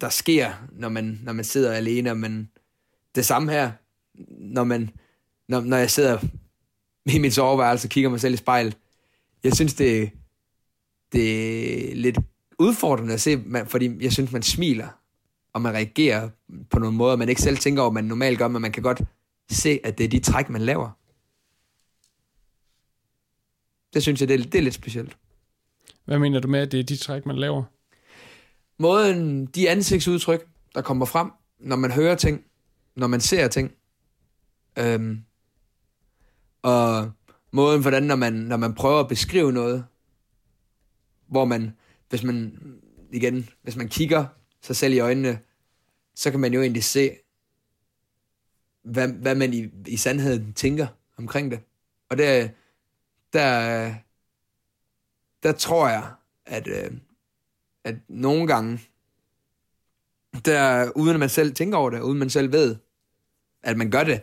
der 0.00 0.08
sker, 0.08 0.52
når 0.72 0.88
man, 0.88 1.20
når 1.22 1.32
man 1.32 1.44
sidder 1.44 1.72
alene, 1.72 2.14
men 2.14 2.50
det 3.14 3.26
samme 3.26 3.52
her, 3.52 3.72
når, 4.28 4.64
man, 4.64 4.90
når, 5.48 5.60
når 5.60 5.76
jeg 5.76 5.90
sidder 5.90 6.18
i 7.06 7.18
min 7.18 7.30
soveværelse 7.30 7.86
og 7.86 7.90
kigger 7.90 8.10
mig 8.10 8.20
selv 8.20 8.34
i 8.34 8.36
spejlet. 8.36 8.78
Jeg 9.44 9.54
synes, 9.54 9.74
det, 9.74 10.10
det 11.12 11.90
er 11.90 11.94
lidt 11.94 12.18
udfordrende 12.58 13.14
at 13.14 13.20
se, 13.20 13.36
man, 13.36 13.66
fordi 13.66 14.04
jeg 14.04 14.12
synes, 14.12 14.32
man 14.32 14.42
smiler, 14.42 14.88
og 15.52 15.62
man 15.62 15.74
reagerer 15.74 16.28
på 16.70 16.78
nogle 16.78 16.96
måder, 16.96 17.16
man 17.16 17.28
ikke 17.28 17.42
selv 17.42 17.56
tænker 17.56 17.82
over, 17.82 17.90
man 17.90 18.04
normalt 18.04 18.38
gør, 18.38 18.48
men 18.48 18.62
man 18.62 18.72
kan 18.72 18.82
godt 18.82 19.02
se, 19.50 19.80
at 19.84 19.98
det 19.98 20.04
er 20.04 20.08
de 20.08 20.18
træk, 20.18 20.48
man 20.48 20.62
laver. 20.62 20.90
Det 23.94 24.02
synes 24.02 24.20
jeg, 24.20 24.28
det 24.28 24.40
er, 24.40 24.44
det 24.44 24.54
er 24.54 24.62
lidt 24.62 24.74
specielt. 24.74 25.16
Hvad 26.10 26.18
mener 26.18 26.40
du 26.40 26.48
med, 26.48 26.60
at 26.60 26.72
det 26.72 26.80
er 26.80 26.84
de 26.84 26.96
træk, 26.96 27.26
man 27.26 27.36
laver? 27.36 27.64
Måden, 28.78 29.46
de 29.46 29.70
ansigtsudtryk, 29.70 30.48
der 30.74 30.82
kommer 30.82 31.06
frem, 31.06 31.30
når 31.58 31.76
man 31.76 31.90
hører 31.90 32.14
ting, 32.14 32.44
når 32.96 33.06
man 33.06 33.20
ser 33.20 33.48
ting, 33.48 33.72
øhm, 34.78 35.24
og 36.62 37.10
måden, 37.50 37.80
hvordan, 37.80 38.02
når 38.02 38.16
man, 38.16 38.32
når 38.32 38.56
man 38.56 38.74
prøver 38.74 39.00
at 39.00 39.08
beskrive 39.08 39.52
noget, 39.52 39.84
hvor 41.26 41.44
man, 41.44 41.76
hvis 42.08 42.22
man, 42.22 42.58
igen, 43.12 43.48
hvis 43.62 43.76
man 43.76 43.88
kigger 43.88 44.26
sig 44.62 44.76
selv 44.76 44.94
i 44.94 44.98
øjnene, 44.98 45.38
så 46.14 46.30
kan 46.30 46.40
man 46.40 46.52
jo 46.52 46.60
egentlig 46.60 46.84
se, 46.84 47.10
hvad, 48.82 49.08
hvad 49.08 49.34
man 49.34 49.54
i, 49.54 49.68
i 49.86 49.96
sandheden 49.96 50.52
tænker 50.52 50.86
omkring 51.18 51.50
det. 51.50 51.60
Og 52.08 52.18
der, 52.18 52.48
der, 53.32 53.94
der 55.42 55.52
tror 55.52 55.88
jeg, 55.88 56.10
at, 56.46 56.66
øh, 56.66 56.90
at 57.84 57.94
nogle 58.08 58.46
gange, 58.46 58.80
der, 60.44 60.90
uden 60.96 61.14
at 61.14 61.20
man 61.20 61.28
selv 61.28 61.54
tænker 61.54 61.78
over 61.78 61.90
det, 61.90 62.00
uden 62.00 62.18
man 62.18 62.30
selv 62.30 62.52
ved, 62.52 62.76
at 63.62 63.76
man 63.76 63.90
gør 63.90 64.04
det, 64.04 64.22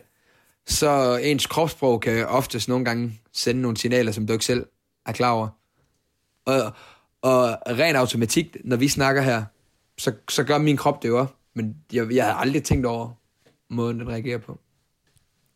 så 0.66 1.16
ens 1.16 1.46
kropssprog 1.46 2.00
kan 2.00 2.26
oftest 2.26 2.68
nogle 2.68 2.84
gange 2.84 3.20
sende 3.32 3.62
nogle 3.62 3.76
signaler, 3.76 4.12
som 4.12 4.26
du 4.26 4.32
ikke 4.32 4.44
selv 4.44 4.66
er 5.06 5.12
klar 5.12 5.30
over. 5.30 5.48
Og, 6.44 6.72
og 7.22 7.58
ren 7.68 7.96
automatik, 7.96 8.56
når 8.64 8.76
vi 8.76 8.88
snakker 8.88 9.22
her, 9.22 9.44
så, 9.98 10.12
så 10.30 10.44
gør 10.44 10.58
min 10.58 10.76
krop 10.76 11.02
det 11.02 11.08
jo 11.08 11.18
også. 11.18 11.32
Men 11.54 11.76
jeg, 11.92 12.12
jeg 12.12 12.24
har 12.24 12.32
aldrig 12.32 12.64
tænkt 12.64 12.86
over 12.86 13.10
måden, 13.68 14.00
den 14.00 14.08
reagerer 14.08 14.38
på. 14.38 14.60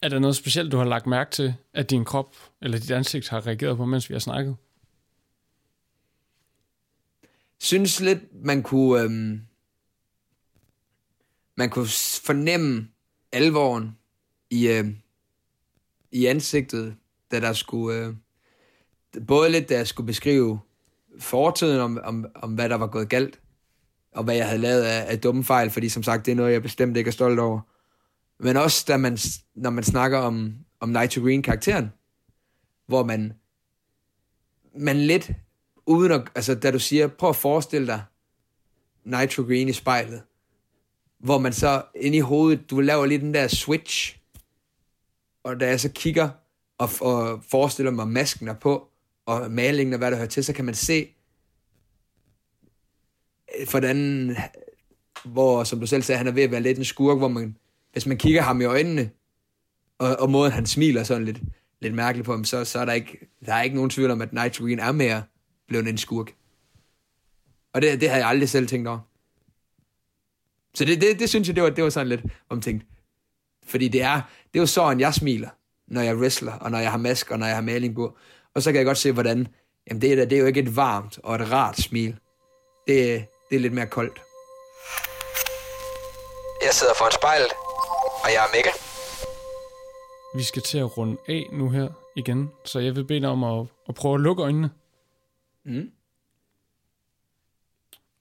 Er 0.03 0.09
der 0.09 0.19
noget 0.19 0.37
specielt, 0.37 0.73
du 0.73 0.77
har 0.77 0.85
lagt 0.85 1.07
mærke 1.07 1.31
til, 1.31 1.55
at 1.75 1.91
din 1.91 2.05
krop 2.05 2.37
eller 2.63 2.79
dit 2.79 2.91
ansigt 2.91 3.29
har 3.29 3.47
reageret 3.47 3.77
på, 3.77 3.85
mens 3.85 4.09
vi 4.09 4.15
har 4.15 4.21
snakket? 4.21 4.57
Synes 7.63 8.01
lidt, 8.01 8.19
man 8.45 8.63
kunne, 8.63 9.03
øhm, 9.03 9.41
man 11.57 11.71
kunne 11.71 11.87
fornemme 12.25 12.89
alvoren 13.33 13.99
i, 14.51 14.69
øh, 14.69 14.87
i 16.13 16.27
ansigtet, 16.27 16.97
da 17.31 17.41
der 17.41 17.53
skulle, 17.53 17.99
øh, 17.99 18.15
både 19.27 19.51
lidt, 19.51 19.69
da 19.69 19.77
jeg 19.77 19.87
skulle 19.87 20.07
beskrive 20.07 20.61
fortiden 21.19 21.81
om, 21.81 21.99
om, 22.05 22.27
om, 22.35 22.55
hvad 22.55 22.69
der 22.69 22.77
var 22.77 22.87
gået 22.87 23.09
galt, 23.09 23.41
og 24.13 24.25
hvad 24.25 24.35
jeg 24.35 24.47
havde 24.47 24.61
lavet 24.61 24.83
af, 24.83 25.13
af 25.13 25.21
dumme 25.21 25.45
fejl, 25.45 25.71
fordi 25.71 25.89
som 25.89 26.03
sagt, 26.03 26.27
det 26.27 26.33
er 26.33 26.37
noget, 26.37 26.53
jeg 26.53 26.63
bestemt 26.63 26.97
ikke 26.97 27.09
er 27.09 27.13
stolt 27.13 27.41
over. 27.41 27.61
Men 28.39 28.57
også, 28.57 28.85
da 28.89 28.97
man, 28.97 29.19
når 29.55 29.71
man 29.71 29.85
snakker 29.85 30.19
om, 30.19 30.55
om 30.81 30.89
Nitro 30.89 31.21
Green-karakteren, 31.21 31.93
hvor 32.87 33.05
man, 33.05 33.33
man 34.79 34.97
lidt, 34.97 35.31
uden 35.87 36.13
at, 36.13 36.23
altså 36.35 36.55
da 36.55 36.71
du 36.71 36.79
siger, 36.79 37.07
prøv 37.07 37.31
at 37.31 37.37
forestille 37.37 37.87
dig 37.87 38.03
Nitro 39.05 39.43
Green 39.43 39.69
i 39.69 39.73
spejlet, 39.73 40.23
hvor 41.19 41.39
man 41.39 41.53
så 41.53 41.83
ind 41.95 42.15
i 42.15 42.21
hovedet, 42.21 42.71
du 42.71 42.81
laver 42.81 43.07
lige 43.07 43.21
den 43.21 43.35
der 43.35 43.49
switch, 43.49 44.19
og 45.45 45.61
da 45.61 45.67
jeg 45.67 45.81
så 45.81 45.91
kigger 45.95 46.31
og, 46.79 46.91
og 47.01 47.45
forestiller 47.51 47.93
mig 47.93 48.09
masken 48.09 48.49
er 48.49 48.55
på, 48.55 48.89
og 49.27 49.51
malingen 49.51 49.93
og 49.93 49.99
hvad 49.99 50.11
der 50.11 50.17
hører 50.17 50.29
til, 50.29 50.45
så 50.45 50.53
kan 50.53 50.65
man 50.65 50.75
se, 50.75 51.09
øh, 53.61 53.69
hvordan, 53.71 54.37
hvor, 55.25 55.65
som 55.65 55.81
du 55.81 55.87
selv 55.87 56.03
sagde, 56.03 56.19
han 56.19 56.27
er 56.27 56.33
ved 56.33 56.43
at 56.43 56.51
være 56.51 56.61
lidt 56.61 56.79
en 56.79 56.85
skurk, 56.85 57.19
hvor 57.19 57.29
man, 57.29 57.57
hvis 57.93 58.07
man 58.07 58.17
kigger 58.17 58.43
ham 58.43 58.61
i 58.61 58.65
øjnene, 58.65 59.11
og, 59.99 60.17
og 60.17 60.31
måden 60.31 60.53
han 60.53 60.67
smiler 60.67 61.03
sådan 61.03 61.25
lidt, 61.25 61.41
lidt 61.81 61.95
mærkeligt 61.95 62.27
på 62.27 62.33
ham, 62.33 62.45
så, 62.45 62.65
så 62.65 62.79
er 62.79 62.85
der 62.85 62.93
ikke, 62.93 63.29
der 63.47 63.55
er 63.55 63.63
ikke 63.63 63.77
nogen 63.77 63.91
tvivl 63.91 64.11
om, 64.11 64.23
at 64.23 64.33
Nitro 64.33 64.65
Green 64.65 64.79
er 64.79 64.93
mere 64.93 65.23
blevet 65.73 65.89
en 65.89 65.99
skurk. 65.99 66.35
Og 67.75 67.83
det, 67.83 68.01
det 68.01 68.11
har 68.11 68.17
jeg 68.17 68.27
aldrig 68.27 68.49
selv 68.49 68.67
tænkt 68.69 68.89
over. 68.89 68.99
Så 70.75 70.85
det, 70.85 71.01
det, 71.01 71.19
det 71.19 71.29
synes 71.29 71.49
jeg, 71.49 71.57
det 71.57 71.63
var, 71.63 71.71
det 71.71 71.85
var 71.85 71.91
sådan 71.91 72.09
lidt 72.09 72.21
omtænkt. 72.49 72.87
Fordi 73.67 73.89
det 73.89 74.03
er, 74.03 74.15
det 74.53 74.59
er 74.59 74.63
jo 74.63 74.67
sådan, 74.67 75.01
jeg 75.01 75.15
smiler, 75.15 75.49
når 75.89 76.01
jeg 76.01 76.17
wrestler, 76.17 76.53
og 76.53 76.71
når 76.71 76.79
jeg 76.79 76.91
har 76.91 76.99
mask, 76.99 77.31
og 77.31 77.39
når 77.39 77.47
jeg 77.47 77.55
har 77.55 77.63
maling 77.63 77.95
på. 77.95 78.17
Og 78.55 78.63
så 78.63 78.71
kan 78.73 78.79
jeg 78.79 78.87
godt 78.87 78.99
se, 78.99 79.13
hvordan, 79.13 79.49
jamen 79.89 80.01
det 80.03 80.13
er, 80.13 80.25
det 80.25 80.33
er 80.33 80.41
jo 80.41 80.47
ikke 80.47 80.61
et 80.61 80.77
varmt 80.77 81.19
og 81.23 81.35
et 81.35 81.51
rart 81.51 81.77
smil. 81.77 82.19
Det, 82.89 83.27
det 83.51 83.57
er 83.57 83.61
lidt 83.61 83.73
mere 83.73 83.87
koldt. 83.87 84.21
Jeg 86.63 86.73
sidder 86.73 86.95
foran 86.99 87.13
spejlet, 87.13 87.53
og 88.25 88.29
jeg 88.35 88.41
er 88.47 88.51
Mikkel. 88.55 88.73
Vi 90.35 90.43
skal 90.43 90.63
til 90.63 90.79
at 90.79 90.99
runde 90.99 91.17
af 91.29 91.47
nu 91.53 91.69
her 91.69 91.89
igen, 92.17 92.51
så 92.65 92.79
jeg 92.79 92.97
vil 92.97 93.05
bede 93.05 93.21
dig 93.21 93.29
om 93.29 93.45
at, 93.45 93.67
at 93.89 93.95
prøve 93.95 94.15
at 94.15 94.21
lukke 94.21 94.43
øjnene. 94.43 94.71
Mm. 95.65 95.91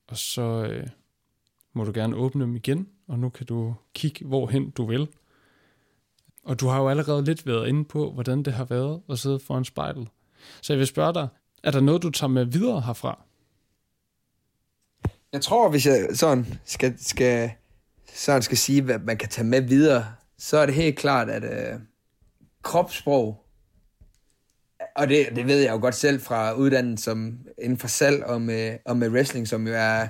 Og 0.07 0.17
så 0.17 0.41
øh, 0.41 0.87
må 1.73 1.83
du 1.83 1.91
gerne 1.93 2.15
åbne 2.15 2.43
dem 2.43 2.55
igen, 2.55 2.89
og 3.07 3.19
nu 3.19 3.29
kan 3.29 3.45
du 3.45 3.75
kigge 3.93 4.25
hvorhen 4.25 4.69
du 4.69 4.85
vil. 4.85 5.07
Og 6.43 6.59
du 6.59 6.67
har 6.67 6.81
jo 6.81 6.89
allerede 6.89 7.25
lidt 7.25 7.45
været 7.47 7.67
inde 7.67 7.85
på, 7.85 8.11
hvordan 8.11 8.43
det 8.43 8.53
har 8.53 8.65
været 8.65 9.01
at 9.09 9.19
sidde 9.19 9.39
foran 9.39 9.65
spejlet. 9.65 10.07
Så 10.61 10.73
jeg 10.73 10.79
vil 10.79 10.87
spørge 10.87 11.13
dig, 11.13 11.27
er 11.63 11.71
der 11.71 11.79
noget, 11.79 12.03
du 12.03 12.09
tager 12.09 12.29
med 12.29 12.45
videre 12.45 12.81
herfra? 12.81 13.23
Jeg 15.33 15.41
tror, 15.41 15.69
hvis 15.69 15.85
jeg 15.85 16.07
sådan 16.13 16.45
skal, 16.65 16.99
skal, 16.99 17.51
sådan 18.13 18.41
skal 18.41 18.57
sige, 18.57 18.81
hvad 18.81 18.99
man 18.99 19.17
kan 19.17 19.29
tage 19.29 19.47
med 19.47 19.61
videre, 19.61 20.05
så 20.37 20.57
er 20.57 20.65
det 20.65 20.75
helt 20.75 20.97
klart, 20.97 21.29
at 21.29 21.43
øh, 21.43 21.79
kropssprog, 22.61 23.45
og 24.95 25.09
det, 25.09 25.27
det 25.35 25.47
ved 25.47 25.59
jeg 25.59 25.71
jo 25.71 25.79
godt 25.81 25.95
selv 25.95 26.21
fra 26.21 26.53
uddannelsen 26.53 27.03
som 27.03 27.39
inden 27.57 27.77
for 27.77 27.87
salg 27.87 28.23
og 28.23 28.41
med, 28.41 28.77
og 28.85 28.97
med 28.97 29.09
wrestling, 29.09 29.47
som 29.47 29.67
jo 29.67 29.73
er, 29.73 30.07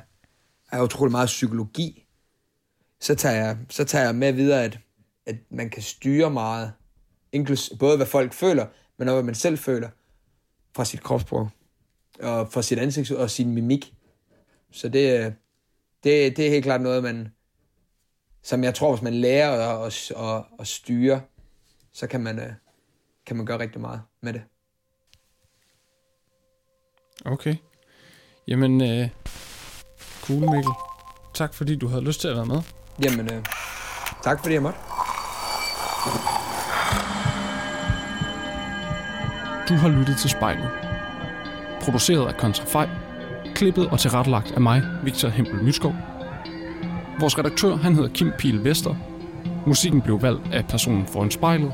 er 0.71 0.81
utrolig 0.81 1.11
meget 1.11 1.27
psykologi, 1.27 2.07
så 2.99 3.15
tager 3.15 3.35
jeg, 3.35 3.57
så 3.69 3.83
tager 3.83 4.05
jeg 4.05 4.15
med 4.15 4.33
videre, 4.33 4.63
at, 4.63 4.79
at 5.25 5.35
man 5.49 5.69
kan 5.69 5.81
styre 5.81 6.29
meget, 6.29 6.73
inklus, 7.31 7.71
både 7.79 7.97
hvad 7.97 8.05
folk 8.05 8.33
føler, 8.33 8.65
men 8.97 9.07
også 9.07 9.15
hvad 9.15 9.23
man 9.23 9.35
selv 9.35 9.57
føler, 9.57 9.89
fra 10.75 10.85
sit 10.85 11.03
kropssprog, 11.03 11.49
og 12.19 12.51
fra 12.51 12.61
sit 12.61 12.79
ansigt 12.79 13.11
og 13.11 13.29
sin 13.29 13.51
mimik. 13.53 13.93
Så 14.71 14.89
det, 14.89 15.35
det, 16.03 16.37
det 16.37 16.45
er 16.45 16.49
helt 16.49 16.63
klart 16.63 16.81
noget, 16.81 17.03
man, 17.03 17.33
som 18.43 18.63
jeg 18.63 18.75
tror, 18.75 18.95
hvis 18.95 19.03
man 19.03 19.13
lærer 19.13 19.51
at, 19.51 19.87
at, 19.87 20.11
at, 20.17 20.43
at 20.59 20.67
styre, 20.67 21.21
så 21.91 22.07
kan 22.07 22.21
man, 22.21 22.39
øh, 22.39 22.53
kan 23.25 23.35
man 23.35 23.45
gøre 23.45 23.59
rigtig 23.59 23.81
meget 23.81 24.01
med 24.21 24.33
det. 24.33 24.41
Okay. 27.25 27.55
Jamen, 28.47 28.81
øh, 28.81 29.09
cool 30.21 30.39
Mikkel. 30.39 30.71
Tak 31.33 31.53
fordi 31.53 31.75
du 31.75 31.87
havde 31.87 32.03
lyst 32.03 32.21
til 32.21 32.27
at 32.27 32.35
være 32.35 32.45
med. 32.45 32.61
Jamen, 33.03 33.33
øh, 33.33 33.43
tak 34.23 34.39
fordi 34.39 34.53
jeg 34.53 34.61
måtte. 34.61 34.79
Du 39.69 39.73
har 39.73 39.89
lyttet 39.89 40.17
til 40.17 40.29
spejlet. 40.29 40.69
Produceret 41.81 42.27
af 42.27 42.37
Kontrafej. 42.37 42.89
Klippet 43.55 43.89
og 43.89 43.99
tilrettelagt 43.99 44.51
af 44.51 44.61
mig, 44.61 44.83
Victor 45.03 45.29
Hempel 45.29 45.63
Myskov. 45.63 45.95
Vores 47.19 47.37
redaktør, 47.37 47.75
han 47.75 47.95
hedder 47.95 48.09
Kim 48.09 48.31
Pihl 48.37 48.63
Vester. 48.63 48.95
Musikken 49.67 50.01
blev 50.01 50.21
valgt 50.21 50.53
af 50.53 50.67
personen 50.67 51.07
foran 51.07 51.31
spejlet. 51.31 51.73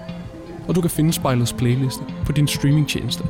Og 0.67 0.75
du 0.75 0.81
kan 0.81 0.89
finde 0.89 1.13
spejlets 1.13 1.53
playliste 1.53 2.03
på 2.25 2.31
din 2.31 2.47
streamingtjeneste. 2.47 3.23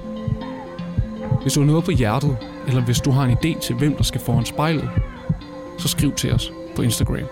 Hvis 1.47 1.53
du 1.53 1.59
har 1.59 1.67
noget 1.67 1.83
på 1.83 1.91
hjertet, 1.91 2.37
eller 2.67 2.81
hvis 2.81 2.99
du 2.99 3.11
har 3.11 3.23
en 3.23 3.37
idé 3.37 3.59
til, 3.59 3.75
hvem 3.75 3.95
der 3.95 4.03
skal 4.03 4.21
foran 4.21 4.45
spejlet, 4.45 4.89
så 5.77 5.87
skriv 5.87 6.13
til 6.13 6.33
os 6.33 6.51
på 6.75 6.81
Instagram. 6.81 7.27